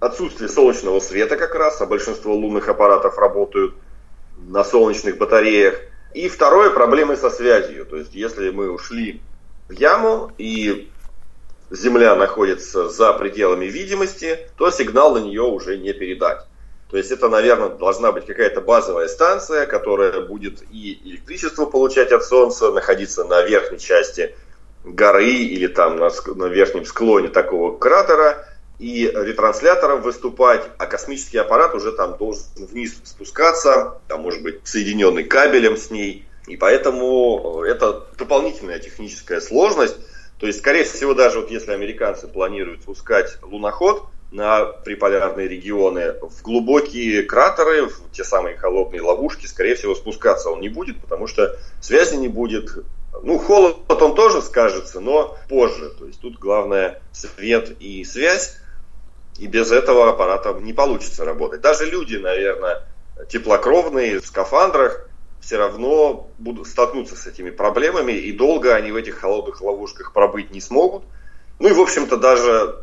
отсутствие 0.00 0.48
солнечного 0.48 1.00
света 1.00 1.36
как 1.36 1.54
раз, 1.54 1.80
а 1.80 1.86
большинство 1.86 2.34
лунных 2.34 2.68
аппаратов 2.68 3.18
работают 3.18 3.74
на 4.36 4.64
солнечных 4.64 5.18
батареях– 5.18 5.80
и 6.14 6.28
второе, 6.28 6.70
проблемы 6.70 7.16
со 7.16 7.28
связью. 7.28 7.84
То 7.84 7.96
есть, 7.96 8.14
если 8.14 8.50
мы 8.50 8.70
ушли 8.70 9.20
в 9.68 9.72
яму 9.72 10.30
и 10.38 10.88
Земля 11.70 12.14
находится 12.14 12.88
за 12.88 13.12
пределами 13.14 13.66
видимости, 13.66 14.38
то 14.56 14.70
сигнал 14.70 15.14
на 15.14 15.18
нее 15.18 15.42
уже 15.42 15.76
не 15.78 15.92
передать. 15.92 16.46
То 16.90 16.98
есть 16.98 17.10
это, 17.10 17.28
наверное, 17.28 17.70
должна 17.70 18.12
быть 18.12 18.26
какая-то 18.26 18.60
базовая 18.60 19.08
станция, 19.08 19.66
которая 19.66 20.20
будет 20.20 20.62
и 20.70 21.00
электричество 21.04 21.66
получать 21.66 22.12
от 22.12 22.24
Солнца, 22.24 22.70
находиться 22.70 23.24
на 23.24 23.42
верхней 23.42 23.78
части 23.78 24.34
горы 24.84 25.30
или 25.30 25.66
там 25.66 25.96
на, 25.96 26.10
на 26.34 26.44
верхнем 26.46 26.84
склоне 26.84 27.28
такого 27.28 27.76
кратера, 27.76 28.46
и 28.78 29.10
ретранслятором 29.14 30.02
выступать, 30.02 30.62
а 30.78 30.86
космический 30.86 31.38
аппарат 31.38 31.74
уже 31.74 31.92
там 31.92 32.16
должен 32.16 32.44
вниз 32.56 33.00
спускаться, 33.04 34.00
там 34.08 34.22
может 34.22 34.42
быть 34.42 34.60
соединенный 34.64 35.24
кабелем 35.24 35.76
с 35.76 35.90
ней, 35.90 36.26
и 36.46 36.56
поэтому 36.56 37.62
э, 37.64 37.68
это 37.68 38.06
дополнительная 38.18 38.78
техническая 38.78 39.40
сложность. 39.40 39.96
То 40.44 40.48
есть, 40.48 40.58
скорее 40.58 40.84
всего, 40.84 41.14
даже 41.14 41.40
вот 41.40 41.50
если 41.50 41.72
американцы 41.72 42.28
планируют 42.28 42.82
спускать 42.82 43.38
луноход 43.40 44.04
на 44.30 44.66
приполярные 44.66 45.48
регионы 45.48 46.16
в 46.20 46.42
глубокие 46.42 47.22
кратеры, 47.22 47.86
в 47.86 48.12
те 48.12 48.24
самые 48.24 48.54
холодные 48.54 49.00
ловушки, 49.00 49.46
скорее 49.46 49.74
всего, 49.74 49.94
спускаться 49.94 50.50
он 50.50 50.60
не 50.60 50.68
будет, 50.68 51.00
потому 51.00 51.28
что 51.28 51.56
связи 51.80 52.16
не 52.16 52.28
будет. 52.28 52.72
Ну, 53.22 53.38
холод 53.38 53.90
он 54.02 54.14
тоже 54.14 54.42
скажется, 54.42 55.00
но 55.00 55.34
позже. 55.48 55.88
То 55.98 56.04
есть 56.04 56.20
тут 56.20 56.38
главное 56.38 57.00
свет 57.10 57.74
и 57.80 58.04
связь. 58.04 58.58
И 59.38 59.46
без 59.46 59.72
этого 59.72 60.10
аппарата 60.10 60.52
не 60.60 60.74
получится 60.74 61.24
работать. 61.24 61.62
Даже 61.62 61.86
люди, 61.86 62.16
наверное, 62.16 62.82
теплокровные, 63.30 64.20
в 64.20 64.26
скафандрах, 64.26 65.08
все 65.44 65.58
равно 65.58 66.30
будут 66.38 66.66
столкнуться 66.66 67.16
с 67.16 67.26
этими 67.26 67.50
проблемами, 67.50 68.12
и 68.12 68.32
долго 68.32 68.74
они 68.74 68.92
в 68.92 68.96
этих 68.96 69.18
холодных 69.18 69.60
ловушках 69.60 70.12
пробыть 70.12 70.50
не 70.50 70.60
смогут. 70.60 71.04
Ну 71.58 71.68
и, 71.68 71.72
в 71.72 71.80
общем-то, 71.80 72.16
даже 72.16 72.76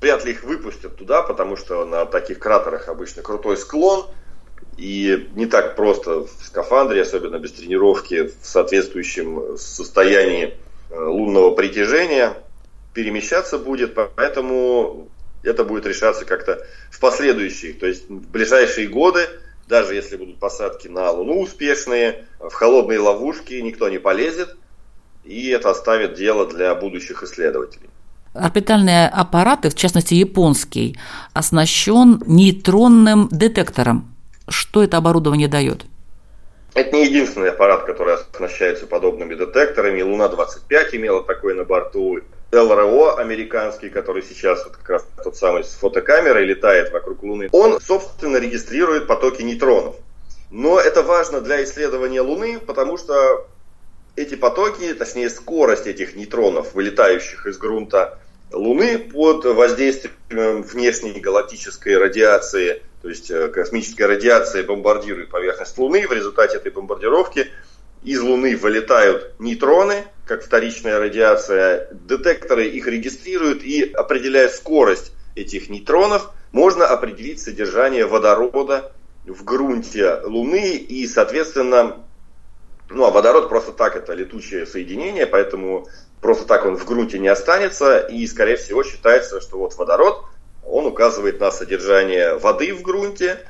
вряд 0.00 0.24
ли 0.24 0.32
их 0.32 0.44
выпустят 0.44 0.96
туда, 0.96 1.22
потому 1.22 1.56
что 1.56 1.84
на 1.84 2.06
таких 2.06 2.38
кратерах 2.38 2.88
обычно 2.88 3.22
крутой 3.22 3.56
склон, 3.56 4.06
и 4.76 5.28
не 5.34 5.46
так 5.46 5.74
просто 5.74 6.20
в 6.20 6.30
скафандре, 6.44 7.02
особенно 7.02 7.38
без 7.38 7.52
тренировки, 7.52 8.30
в 8.40 8.46
соответствующем 8.46 9.58
состоянии 9.58 10.54
э, 10.90 11.04
лунного 11.04 11.54
притяжения 11.54 12.34
перемещаться 12.92 13.58
будет, 13.58 13.94
поэтому 14.16 15.08
это 15.42 15.64
будет 15.64 15.86
решаться 15.86 16.24
как-то 16.24 16.64
в 16.90 17.00
последующие, 17.00 17.72
то 17.72 17.86
есть 17.86 18.08
в 18.08 18.30
ближайшие 18.30 18.86
годы, 18.86 19.28
даже 19.68 19.94
если 19.94 20.16
будут 20.16 20.38
посадки 20.38 20.88
на 20.88 21.10
Луну 21.10 21.40
успешные, 21.40 22.24
в 22.38 22.52
холодные 22.52 22.98
ловушки 22.98 23.54
никто 23.54 23.88
не 23.88 23.98
полезет, 23.98 24.56
и 25.24 25.48
это 25.48 25.70
оставит 25.70 26.14
дело 26.14 26.46
для 26.46 26.74
будущих 26.74 27.22
исследователей. 27.22 27.88
Орбитальные 28.34 29.08
аппараты, 29.08 29.70
в 29.70 29.74
частности 29.74 30.14
японский, 30.14 30.98
оснащен 31.32 32.20
нейтронным 32.26 33.28
детектором. 33.30 34.12
Что 34.48 34.82
это 34.82 34.96
оборудование 34.96 35.48
дает? 35.48 35.86
Это 36.74 36.96
не 36.96 37.06
единственный 37.06 37.50
аппарат, 37.50 37.84
который 37.84 38.14
оснащается 38.14 38.86
подобными 38.86 39.36
детекторами. 39.36 40.02
Луна-25 40.02 40.96
имела 40.96 41.22
такой 41.22 41.54
на 41.54 41.64
борту. 41.64 42.18
ЛРО 42.54 43.16
американский, 43.16 43.90
который 43.90 44.22
сейчас 44.22 44.64
вот 44.64 44.76
как 44.76 44.88
раз 44.88 45.06
тот 45.22 45.36
самый 45.36 45.64
с 45.64 45.74
фотокамерой 45.74 46.44
летает 46.44 46.92
вокруг 46.92 47.22
Луны, 47.22 47.48
он, 47.52 47.80
собственно, 47.80 48.36
регистрирует 48.38 49.06
потоки 49.06 49.42
нейтронов. 49.42 49.96
Но 50.50 50.78
это 50.78 51.02
важно 51.02 51.40
для 51.40 51.64
исследования 51.64 52.20
Луны, 52.20 52.58
потому 52.60 52.96
что 52.96 53.46
эти 54.16 54.36
потоки, 54.36 54.94
точнее 54.94 55.30
скорость 55.30 55.86
этих 55.86 56.14
нейтронов, 56.14 56.74
вылетающих 56.74 57.46
из 57.46 57.58
грунта, 57.58 58.18
Луны 58.52 58.98
под 58.98 59.44
воздействием 59.44 60.62
внешней 60.62 61.18
галактической 61.18 61.96
радиации, 61.98 62.82
то 63.02 63.08
есть 63.08 63.30
э, 63.30 63.48
космическая 63.48 64.06
радиация 64.06 64.62
бомбардирует 64.62 65.30
поверхность 65.30 65.76
Луны. 65.76 66.06
В 66.06 66.12
результате 66.12 66.58
этой 66.58 66.70
бомбардировки 66.70 67.48
из 68.04 68.20
Луны 68.20 68.56
вылетают 68.56 69.34
нейтроны, 69.40 70.04
как 70.26 70.42
вторичная 70.42 70.98
радиация. 70.98 71.88
Детекторы 71.92 72.66
их 72.66 72.86
регистрируют 72.86 73.62
и 73.62 73.92
определяя 73.92 74.48
скорость 74.48 75.12
этих 75.34 75.68
нейтронов, 75.68 76.30
можно 76.52 76.86
определить 76.86 77.42
содержание 77.42 78.06
водорода 78.06 78.92
в 79.26 79.44
грунте 79.44 80.20
Луны 80.24 80.76
и, 80.76 81.06
соответственно, 81.06 81.96
ну 82.90 83.04
а 83.04 83.10
водород 83.10 83.48
просто 83.48 83.72
так 83.72 83.96
это 83.96 84.12
летучее 84.14 84.66
соединение, 84.66 85.26
поэтому 85.26 85.88
просто 86.20 86.44
так 86.46 86.64
он 86.64 86.76
в 86.76 86.84
грунте 86.84 87.18
не 87.18 87.28
останется, 87.28 87.98
и, 87.98 88.26
скорее 88.26 88.56
всего, 88.56 88.84
считается, 88.84 89.40
что 89.40 89.58
вот 89.58 89.74
водород, 89.76 90.24
он 90.64 90.86
указывает 90.86 91.40
на 91.40 91.50
содержание 91.50 92.36
воды 92.38 92.72
в 92.72 92.82
грунте, 92.82 93.40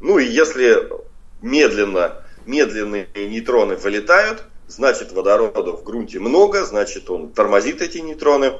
ну 0.00 0.18
и 0.18 0.24
если 0.24 0.88
медленно, 1.42 2.22
медленные 2.46 3.08
нейтроны 3.14 3.76
вылетают, 3.76 4.42
значит 4.70 5.12
водорода 5.12 5.72
в 5.72 5.82
грунте 5.82 6.18
много, 6.18 6.64
значит 6.64 7.10
он 7.10 7.30
тормозит 7.30 7.82
эти 7.82 7.98
нейтроны, 7.98 8.52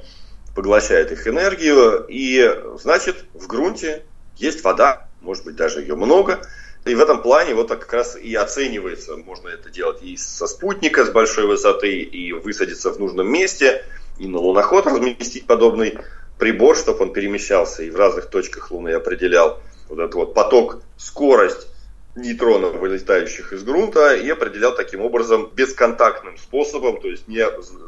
поглощает 0.55 1.13
их 1.13 1.27
энергию, 1.27 2.05
и 2.09 2.63
значит 2.79 3.25
в 3.35 3.47
грунте 3.47 4.03
есть 4.37 4.65
вода, 4.65 5.07
может 5.21 5.45
быть 5.45 5.57
даже 5.57 5.81
ее 5.81 5.95
много, 5.95 6.41
и 6.85 6.95
в 6.95 7.01
этом 7.01 7.23
плане 7.23 7.55
вот 7.55 7.69
так 7.69 7.81
как 7.81 7.93
раз 7.93 8.17
и 8.17 8.35
оценивается, 8.35 9.17
можно 9.17 9.49
это 9.49 9.71
делать 9.71 10.03
и 10.03 10.17
со 10.17 10.47
спутника 10.47 11.05
с 11.05 11.11
большой 11.11 11.47
высоты, 11.47 12.01
и 12.01 12.33
высадиться 12.33 12.91
в 12.91 12.99
нужном 12.99 13.31
месте, 13.31 13.85
и 14.19 14.27
на 14.27 14.39
луноход 14.39 14.87
разместить 14.87 15.47
подобный 15.47 15.99
прибор, 16.39 16.77
чтобы 16.77 17.03
он 17.03 17.13
перемещался 17.13 17.83
и 17.83 17.91
в 17.91 17.97
разных 17.97 18.31
точках 18.31 18.71
Луны 18.71 18.91
определял 18.91 19.61
вот 19.89 19.99
этот 19.99 20.15
вот 20.15 20.35
поток, 20.35 20.83
скорость 20.97 21.70
нейтронов, 22.17 22.77
вылетающих 22.77 23.53
из 23.53 23.63
грунта, 23.63 24.15
и 24.15 24.29
определял 24.29 24.75
таким 24.75 25.03
образом 25.03 25.51
бесконтактным 25.55 26.39
способом, 26.39 27.01
то 27.01 27.09
есть 27.09 27.29
не 27.29 27.45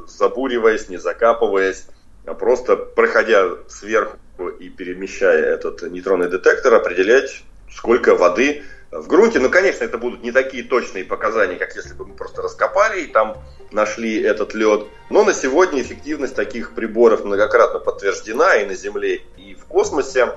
забуриваясь, 0.07 0.89
не 0.89 0.97
закапываясь, 0.97 1.87
а 2.25 2.35
просто 2.35 2.77
проходя 2.77 3.49
сверху 3.69 4.17
и 4.61 4.69
перемещая 4.69 5.45
этот 5.45 5.83
нейтронный 5.83 6.29
детектор, 6.29 6.75
определять, 6.75 7.43
сколько 7.71 8.15
воды 8.15 8.63
в 8.93 9.07
грунте, 9.07 9.41
ну, 9.41 9.49
конечно, 9.49 9.85
это 9.85 9.97
будут 9.97 10.23
не 10.23 10.33
такие 10.33 10.63
точные 10.63 11.05
показания, 11.05 11.57
как 11.57 11.75
если 11.75 11.95
бы 11.95 12.07
мы 12.07 12.15
просто 12.15 12.43
раскопали 12.43 13.01
и 13.01 13.07
там 13.07 13.43
нашли 13.71 14.21
этот 14.21 14.53
лед. 14.53 14.87
Но 15.09 15.25
на 15.25 15.33
сегодня 15.33 15.81
эффективность 15.81 16.35
таких 16.35 16.75
приборов 16.75 17.25
многократно 17.25 17.79
подтверждена 17.79 18.57
и 18.57 18.67
на 18.67 18.75
Земле, 18.75 19.23
и 19.39 19.55
в 19.55 19.65
космосе. 19.65 20.35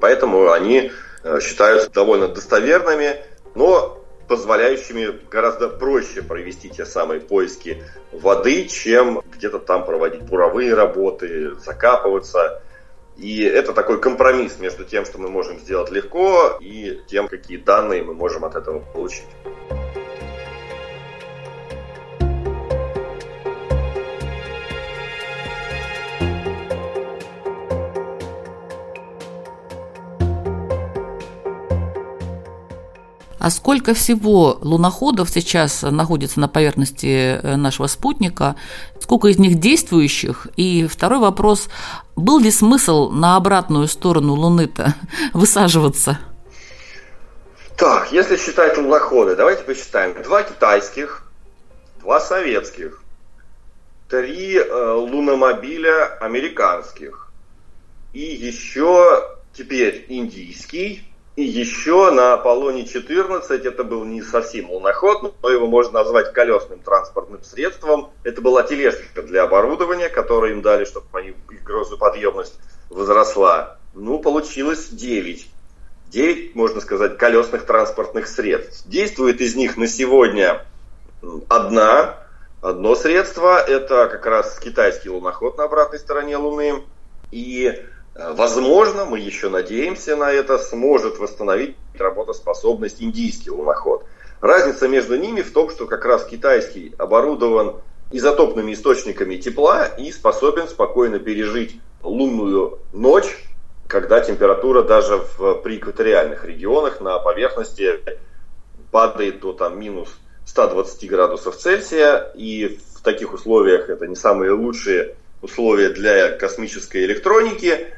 Поэтому 0.00 0.50
они 0.50 0.90
считаются 1.40 1.90
довольно 1.90 2.28
достоверными, 2.28 3.16
но 3.54 3.98
позволяющими 4.28 5.20
гораздо 5.30 5.68
проще 5.68 6.22
провести 6.22 6.68
те 6.68 6.84
самые 6.84 7.20
поиски 7.20 7.82
воды, 8.12 8.66
чем 8.66 9.22
где-то 9.34 9.58
там 9.58 9.84
проводить 9.84 10.22
буровые 10.22 10.74
работы, 10.74 11.54
закапываться. 11.54 12.62
И 13.16 13.42
это 13.42 13.72
такой 13.72 14.00
компромисс 14.00 14.58
между 14.60 14.84
тем, 14.84 15.04
что 15.04 15.18
мы 15.18 15.28
можем 15.28 15.58
сделать 15.58 15.90
легко, 15.90 16.58
и 16.60 17.00
тем, 17.08 17.26
какие 17.26 17.56
данные 17.56 18.04
мы 18.04 18.14
можем 18.14 18.44
от 18.44 18.54
этого 18.54 18.78
получить. 18.78 19.26
А 33.38 33.50
сколько 33.50 33.94
всего 33.94 34.58
луноходов 34.62 35.30
сейчас 35.30 35.82
находится 35.82 36.40
на 36.40 36.48
поверхности 36.48 37.40
э, 37.40 37.56
нашего 37.56 37.86
спутника? 37.86 38.56
Сколько 39.00 39.28
из 39.28 39.38
них 39.38 39.60
действующих? 39.60 40.48
И 40.56 40.86
второй 40.86 41.20
вопрос, 41.20 41.68
был 42.16 42.40
ли 42.40 42.50
смысл 42.50 43.10
на 43.10 43.36
обратную 43.36 43.86
сторону 43.86 44.34
Луны-то 44.34 44.94
высаживаться? 45.32 46.18
Так, 47.76 48.10
если 48.10 48.36
считать 48.36 48.76
луноходы, 48.76 49.36
давайте 49.36 49.62
посчитаем. 49.62 50.20
Два 50.24 50.42
китайских, 50.42 51.22
два 52.00 52.20
советских, 52.20 53.00
три 54.08 54.56
э, 54.56 54.92
луномобиля 54.92 56.18
американских 56.18 57.30
и 58.12 58.20
еще 58.20 59.38
теперь 59.52 60.06
индийский, 60.08 61.04
и 61.38 61.44
еще 61.44 62.10
на 62.10 62.34
Аполлоне-14 62.34 63.62
это 63.64 63.84
был 63.84 64.04
не 64.04 64.22
совсем 64.22 64.72
луноход, 64.72 65.36
но 65.40 65.48
его 65.48 65.68
можно 65.68 66.00
назвать 66.00 66.32
колесным 66.32 66.80
транспортным 66.80 67.44
средством. 67.44 68.10
Это 68.24 68.40
была 68.40 68.64
тележка 68.64 69.22
для 69.22 69.44
оборудования, 69.44 70.08
которую 70.08 70.54
им 70.54 70.62
дали, 70.62 70.84
чтобы 70.84 71.06
они, 71.12 71.36
их 71.52 71.62
грузоподъемность 71.62 72.58
возросла. 72.90 73.78
Ну, 73.94 74.18
получилось 74.18 74.88
9. 74.88 75.48
9, 76.08 76.56
можно 76.56 76.80
сказать, 76.80 77.18
колесных 77.18 77.66
транспортных 77.66 78.26
средств. 78.26 78.88
Действует 78.88 79.40
из 79.40 79.54
них 79.54 79.76
на 79.76 79.86
сегодня 79.86 80.66
одна, 81.48 82.16
одно 82.60 82.96
средство. 82.96 83.60
Это 83.60 84.08
как 84.08 84.26
раз 84.26 84.58
китайский 84.58 85.10
луноход 85.10 85.56
на 85.56 85.66
обратной 85.66 86.00
стороне 86.00 86.36
Луны. 86.36 86.82
И 87.30 87.80
возможно, 88.18 89.04
мы 89.04 89.18
еще 89.18 89.48
надеемся 89.48 90.16
на 90.16 90.30
это, 90.30 90.58
сможет 90.58 91.18
восстановить 91.18 91.76
работоспособность 91.96 93.02
индийский 93.02 93.50
луноход. 93.50 94.04
Разница 94.40 94.88
между 94.88 95.16
ними 95.16 95.42
в 95.42 95.52
том, 95.52 95.70
что 95.70 95.86
как 95.86 96.04
раз 96.04 96.24
китайский 96.24 96.94
оборудован 96.98 97.76
изотопными 98.10 98.72
источниками 98.72 99.36
тепла 99.36 99.86
и 99.86 100.10
способен 100.12 100.68
спокойно 100.68 101.18
пережить 101.18 101.80
лунную 102.02 102.78
ночь, 102.92 103.44
когда 103.86 104.20
температура 104.20 104.82
даже 104.82 105.22
в 105.38 105.54
приэкваториальных 105.62 106.44
регионах 106.44 107.00
на 107.00 107.18
поверхности 107.18 108.00
падает 108.90 109.40
до 109.40 109.52
там, 109.52 109.78
минус 109.78 110.08
120 110.46 111.08
градусов 111.08 111.56
Цельсия. 111.56 112.32
И 112.34 112.78
в 112.94 113.02
таких 113.02 113.32
условиях 113.32 113.88
это 113.88 114.06
не 114.06 114.16
самые 114.16 114.52
лучшие 114.52 115.16
условия 115.42 115.90
для 115.90 116.30
космической 116.30 117.04
электроники. 117.04 117.92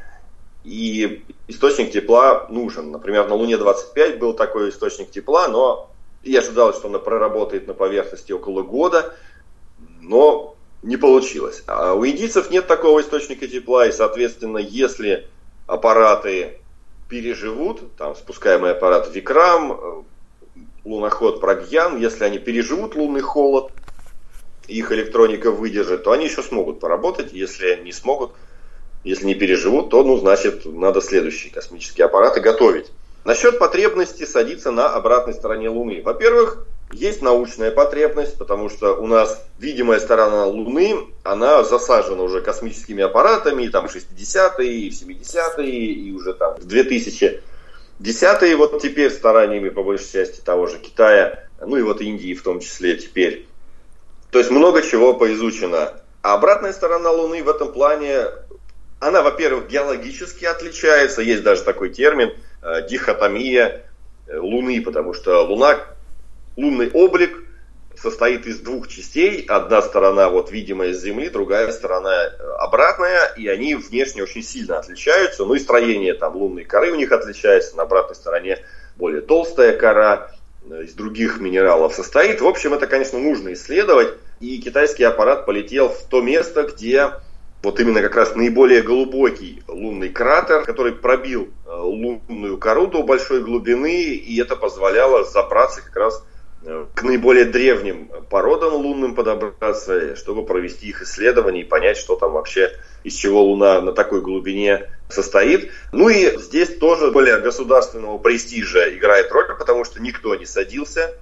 И 0.71 1.25
источник 1.49 1.91
тепла 1.91 2.47
нужен. 2.49 2.93
Например, 2.93 3.27
на 3.27 3.35
Луне-25 3.35 4.19
был 4.19 4.35
такой 4.35 4.71
источник 4.71 5.11
тепла, 5.11 5.49
но 5.49 5.91
я 6.23 6.39
ожидал, 6.39 6.73
что 6.73 6.87
он 6.87 7.03
проработает 7.03 7.67
на 7.67 7.75
поверхности 7.75 8.31
около 8.31 8.63
года, 8.63 9.13
но 10.01 10.55
не 10.85 10.97
получилось. 10.97 11.65
А 11.67 11.95
у 11.95 12.07
индийцев 12.07 12.53
нет 12.53 12.69
такого 12.69 13.01
источника 13.01 13.49
тепла, 13.49 13.89
и, 13.89 13.93
соответственно, 13.93 14.59
если 14.59 15.27
аппараты 15.67 16.61
переживут, 17.09 17.97
там 17.97 18.15
спускаемый 18.15 18.71
аппарат 18.71 19.13
Викрам, 19.13 20.05
луноход 20.85 21.41
Прагьян, 21.41 21.99
если 21.99 22.23
они 22.23 22.39
переживут 22.39 22.95
лунный 22.95 23.23
холод, 23.23 23.73
их 24.69 24.93
электроника 24.93 25.51
выдержит, 25.51 26.05
то 26.05 26.13
они 26.13 26.27
еще 26.27 26.45
смогут 26.45 26.79
поработать. 26.79 27.33
Если 27.33 27.81
не 27.83 27.91
смогут, 27.91 28.31
если 29.05 29.27
не 29.27 29.35
переживут, 29.35 29.91
то, 29.91 30.03
ну, 30.03 30.17
значит, 30.19 30.65
надо 30.67 31.01
следующие 31.01 31.53
космические 31.53 32.07
аппараты 32.07 32.41
готовить. 32.41 32.91
Насчет 33.25 33.59
потребности 33.59 34.25
садиться 34.25 34.71
на 34.71 34.95
обратной 34.95 35.35
стороне 35.35 35.69
Луны. 35.69 36.03
Во-первых, 36.03 36.67
есть 36.93 37.23
научная 37.23 37.71
потребность, 37.71 38.37
потому 38.37 38.69
что 38.69 38.95
у 38.95 39.07
нас 39.07 39.45
видимая 39.59 40.01
сторона 40.01 40.47
Луны, 40.47 40.97
она 41.23 41.63
засажена 41.63 42.23
уже 42.23 42.41
космическими 42.41 43.05
аппаратами, 43.05 43.69
там 43.69 43.87
60-е, 43.87 44.73
и 44.73 44.91
70-е, 44.91 45.71
и 45.71 46.13
уже 46.13 46.35
там 46.35 46.55
в 46.57 46.67
2010-е, 46.67 48.57
вот 48.57 48.83
теперь 48.83 49.11
стараниями, 49.13 49.69
по 49.69 49.83
большей 49.83 50.13
части, 50.13 50.41
того 50.41 50.67
же 50.67 50.79
Китая, 50.79 51.45
ну 51.65 51.77
и 51.77 51.83
вот 51.83 52.01
Индии 52.01 52.35
в 52.35 52.43
том 52.43 52.61
числе 52.61 52.97
теперь. 52.97 53.47
То 54.31 54.39
есть 54.39 54.51
много 54.51 54.83
чего 54.83 55.15
поизучено. 55.15 55.95
А 56.23 56.35
обратная 56.35 56.73
сторона 56.73 57.11
Луны 57.11 57.43
в 57.43 57.49
этом 57.49 57.73
плане 57.73 58.27
она, 59.01 59.23
во-первых, 59.23 59.69
геологически 59.69 60.45
отличается, 60.45 61.23
есть 61.23 61.43
даже 61.43 61.63
такой 61.63 61.89
термин 61.89 62.33
э, 62.63 62.87
дихотомия 62.89 63.83
э, 64.27 64.39
Луны, 64.39 64.83
потому 64.83 65.15
что 65.15 65.43
Луна, 65.43 65.81
лунный 66.57 66.91
облик 66.91 67.45
состоит 67.97 68.47
из 68.47 68.61
двух 68.61 68.89
частей. 68.89 69.45
Одна 69.49 69.81
сторона 69.81 70.29
вот 70.29 70.51
видимая 70.51 70.93
с 70.93 71.01
Земли, 71.01 71.31
другая 71.31 71.73
сторона 71.73 72.25
э, 72.25 72.29
обратная, 72.59 73.33
и 73.37 73.49
они 73.49 73.75
внешне 73.75 74.23
очень 74.23 74.43
сильно 74.43 74.79
отличаются. 74.79 75.47
Ну 75.47 75.55
и 75.55 75.59
строение 75.59 76.13
там 76.13 76.37
лунной 76.37 76.65
коры 76.65 76.93
у 76.93 76.97
них 76.97 77.11
отличается, 77.11 77.77
на 77.77 77.85
обратной 77.85 78.17
стороне 78.17 78.59
более 78.97 79.23
толстая 79.23 79.77
кора 79.77 80.31
из 80.69 80.93
других 80.93 81.41
минералов 81.41 81.95
состоит. 81.95 82.43
В 82.43 82.47
общем, 82.47 82.75
это, 82.75 82.87
конечно, 82.87 83.19
нужно 83.19 83.55
исследовать. 83.55 84.15
И 84.41 84.61
китайский 84.61 85.05
аппарат 85.05 85.47
полетел 85.47 85.89
в 85.89 86.03
то 86.05 86.21
место, 86.21 86.65
где 86.65 87.13
вот 87.63 87.79
именно 87.79 88.01
как 88.01 88.17
раз 88.17 88.35
наиболее 88.35 88.83
глубокий 88.83 89.63
лунный 89.69 90.09
кратер, 90.09 90.65
который 90.65 90.93
пробил 90.93 91.51
э, 91.67 91.71
лунную 91.71 92.57
кору 92.59 92.87
до 92.87 93.03
большой 93.03 93.43
глубины, 93.43 94.15
и 94.15 94.41
это 94.41 94.57
позволяло 94.57 95.25
забраться 95.25 95.83
как 95.83 95.95
раз 95.97 96.25
э, 96.65 96.87
к 96.95 97.03
наиболее 97.03 97.45
древним 97.45 98.11
породам 98.31 98.75
лунным 98.75 99.15
подобраться, 99.15 100.17
чтобы 100.17 100.47
провести 100.47 100.89
их 100.89 101.03
исследования 101.03 101.61
и 101.61 101.65
понять, 101.65 101.99
что 101.99 102.17
там 102.17 102.33
вообще, 102.33 102.73
из 103.05 103.15
чего 103.15 103.43
Луна 103.43 103.83
на 103.83 103.93
такой 103.93 104.23
глубине 104.23 104.89
состоит. 105.11 105.71
Ну 105.93 106.09
и 106.09 106.39
здесь 106.39 106.77
тоже 106.79 107.11
более 107.11 107.41
государственного 107.41 108.17
престижа 108.17 108.95
играет 108.97 109.31
роль, 109.33 109.55
потому 109.59 109.85
что 109.85 110.01
никто 110.01 110.35
не 110.35 110.47
садился 110.47 111.15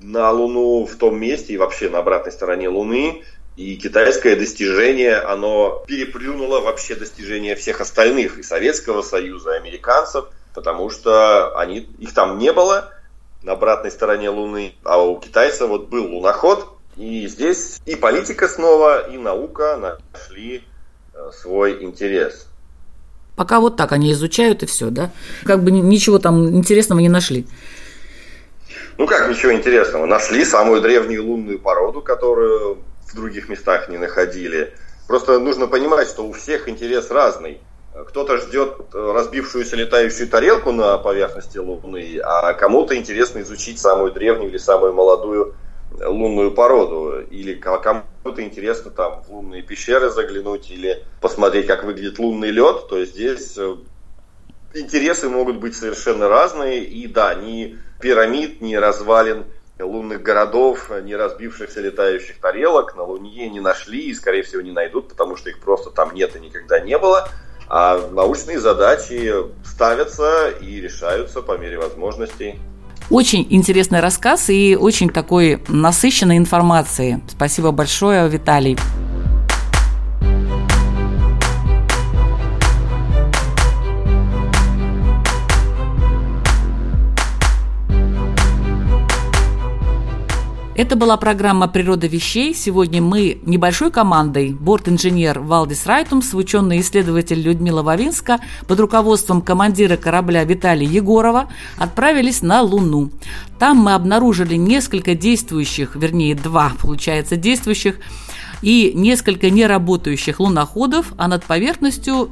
на 0.00 0.30
Луну 0.32 0.86
в 0.86 0.96
том 0.96 1.18
месте 1.18 1.54
и 1.54 1.56
вообще 1.56 1.88
на 1.88 1.98
обратной 1.98 2.32
стороне 2.32 2.68
Луны. 2.68 3.22
И 3.56 3.76
китайское 3.76 4.34
достижение, 4.34 5.16
оно 5.16 5.84
переплюнуло 5.86 6.60
вообще 6.60 6.96
достижения 6.96 7.54
всех 7.54 7.80
остальных, 7.80 8.38
и 8.38 8.42
Советского 8.42 9.02
Союза, 9.02 9.52
и 9.52 9.58
американцев, 9.58 10.26
потому 10.54 10.90
что 10.90 11.56
они, 11.56 11.88
их 11.98 12.12
там 12.14 12.38
не 12.38 12.52
было 12.52 12.90
на 13.42 13.52
обратной 13.52 13.92
стороне 13.92 14.30
Луны, 14.30 14.74
а 14.82 15.00
у 15.00 15.20
китайцев 15.20 15.68
вот 15.68 15.88
был 15.88 16.06
луноход, 16.06 16.68
и 16.96 17.28
здесь 17.28 17.80
и 17.86 17.94
политика 17.94 18.48
снова, 18.48 19.08
и 19.08 19.18
наука 19.18 19.76
нашли 20.12 20.64
э, 21.12 21.30
свой 21.32 21.84
интерес. 21.84 22.48
Пока 23.36 23.60
вот 23.60 23.76
так 23.76 23.92
они 23.92 24.12
изучают 24.12 24.62
и 24.62 24.66
все, 24.66 24.90
да? 24.90 25.12
Как 25.44 25.62
бы 25.62 25.70
ничего 25.70 26.18
там 26.18 26.56
интересного 26.56 27.00
не 27.00 27.08
нашли. 27.08 27.46
Ну 28.96 29.06
как 29.06 29.28
ничего 29.28 29.52
интересного? 29.52 30.06
Нашли 30.06 30.44
самую 30.44 30.80
древнюю 30.80 31.24
лунную 31.24 31.58
породу, 31.58 32.00
которую 32.00 32.78
в 33.14 33.16
других 33.16 33.48
местах 33.48 33.88
не 33.88 33.96
находили. 33.96 34.74
Просто 35.06 35.38
нужно 35.38 35.68
понимать, 35.68 36.08
что 36.08 36.26
у 36.26 36.32
всех 36.32 36.68
интерес 36.68 37.10
разный. 37.10 37.60
Кто-то 38.08 38.38
ждет 38.38 38.92
разбившуюся 38.92 39.76
летающую 39.76 40.28
тарелку 40.28 40.72
на 40.72 40.98
поверхности 40.98 41.58
Луны, 41.58 42.18
а 42.24 42.52
кому-то 42.54 42.96
интересно 42.96 43.40
изучить 43.42 43.78
самую 43.78 44.12
древнюю 44.12 44.50
или 44.50 44.58
самую 44.58 44.94
молодую 44.94 45.54
лунную 46.00 46.50
породу. 46.50 47.20
Или 47.30 47.54
кому-то 47.54 48.42
интересно 48.42 48.90
там 48.90 49.22
в 49.22 49.30
лунные 49.30 49.62
пещеры 49.62 50.10
заглянуть 50.10 50.70
или 50.70 51.04
посмотреть, 51.20 51.68
как 51.68 51.84
выглядит 51.84 52.18
лунный 52.18 52.50
лед. 52.50 52.88
То 52.88 52.98
есть 52.98 53.12
здесь 53.12 53.56
э, 53.56 53.76
интересы 54.74 55.28
могут 55.28 55.58
быть 55.58 55.76
совершенно 55.76 56.28
разные. 56.28 56.82
И 56.82 57.06
да, 57.06 57.34
ни 57.34 57.78
пирамид, 58.00 58.60
ни 58.60 58.74
развалин 58.74 59.44
лунных 59.78 60.22
городов, 60.22 60.90
не 61.02 61.16
разбившихся 61.16 61.80
летающих 61.80 62.40
тарелок 62.40 62.96
на 62.96 63.02
Луне 63.02 63.48
не 63.48 63.60
нашли 63.60 64.06
и, 64.06 64.14
скорее 64.14 64.42
всего, 64.42 64.62
не 64.62 64.72
найдут, 64.72 65.08
потому 65.08 65.36
что 65.36 65.50
их 65.50 65.60
просто 65.60 65.90
там 65.90 66.14
нет 66.14 66.36
и 66.36 66.40
никогда 66.40 66.78
не 66.80 66.96
было. 66.98 67.28
А 67.68 68.10
научные 68.12 68.60
задачи 68.60 69.32
ставятся 69.64 70.50
и 70.60 70.80
решаются 70.80 71.40
по 71.42 71.56
мере 71.56 71.78
возможностей. 71.78 72.60
Очень 73.10 73.46
интересный 73.50 74.00
рассказ 74.00 74.48
и 74.48 74.76
очень 74.80 75.10
такой 75.10 75.62
насыщенной 75.68 76.38
информацией. 76.38 77.22
Спасибо 77.28 77.70
большое, 77.70 78.28
Виталий. 78.28 78.78
Это 90.76 90.96
была 90.96 91.16
программа 91.16 91.68
«Природа 91.68 92.08
вещей». 92.08 92.52
Сегодня 92.52 93.00
мы 93.00 93.38
небольшой 93.46 93.92
командой, 93.92 94.52
борт-инженер 94.52 95.38
Валдис 95.38 95.86
Райтумс, 95.86 96.34
ученый-исследователь 96.34 97.40
Людмила 97.40 97.84
Вавинска 97.84 98.40
под 98.66 98.80
руководством 98.80 99.40
командира 99.40 99.96
корабля 99.96 100.42
Виталия 100.42 100.88
Егорова 100.88 101.48
отправились 101.78 102.42
на 102.42 102.62
Луну. 102.62 103.12
Там 103.60 103.76
мы 103.76 103.94
обнаружили 103.94 104.56
несколько 104.56 105.14
действующих, 105.14 105.94
вернее 105.94 106.34
два, 106.34 106.72
получается, 106.80 107.36
действующих 107.36 108.00
и 108.60 108.90
несколько 108.96 109.50
неработающих 109.50 110.40
луноходов, 110.40 111.12
а 111.16 111.28
над 111.28 111.44
поверхностью 111.44 112.30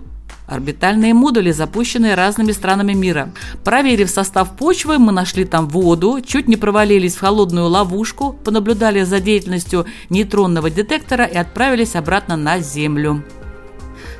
Орбитальные 0.52 1.14
модули, 1.14 1.50
запущенные 1.50 2.14
разными 2.14 2.52
странами 2.52 2.92
мира. 2.92 3.30
Проверив 3.64 4.10
состав 4.10 4.54
почвы, 4.54 4.98
мы 4.98 5.10
нашли 5.10 5.46
там 5.46 5.66
воду, 5.66 6.20
чуть 6.20 6.46
не 6.46 6.56
провалились 6.56 7.16
в 7.16 7.20
холодную 7.20 7.68
ловушку, 7.68 8.34
понаблюдали 8.44 9.02
за 9.02 9.20
деятельностью 9.20 9.86
нейтронного 10.10 10.68
детектора 10.68 11.24
и 11.24 11.38
отправились 11.38 11.96
обратно 11.96 12.36
на 12.36 12.58
Землю. 12.58 13.24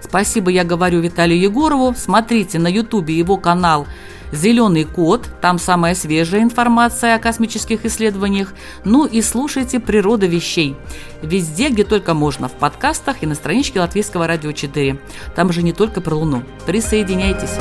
Спасибо, 0.01 0.51
я 0.51 0.64
говорю 0.64 1.01
Виталию 1.01 1.39
Егорову. 1.39 1.95
Смотрите 1.95 2.59
на 2.59 2.68
ютубе 2.68 3.14
его 3.14 3.37
канал 3.37 3.87
«Зеленый 4.33 4.85
код», 4.85 5.28
там 5.41 5.59
самая 5.59 5.95
свежая 5.95 6.43
информация 6.43 7.14
о 7.14 7.18
космических 7.18 7.85
исследованиях. 7.85 8.55
Ну 8.85 9.05
и 9.05 9.20
слушайте 9.22 9.78
«Природа 9.78 10.26
вещей». 10.26 10.74
Везде, 11.22 11.68
где 11.68 11.85
только 11.85 12.14
можно, 12.14 12.49
в 12.49 12.53
подкастах 12.53 13.22
и 13.22 13.26
на 13.26 13.35
страничке 13.35 13.80
Латвийского 13.80 14.26
радио 14.26 14.53
4. 14.53 14.99
Там 15.37 15.53
же 15.53 15.62
не 15.62 15.72
только 15.72 16.01
про 16.01 16.14
Луну. 16.14 16.43
Присоединяйтесь. 16.66 17.57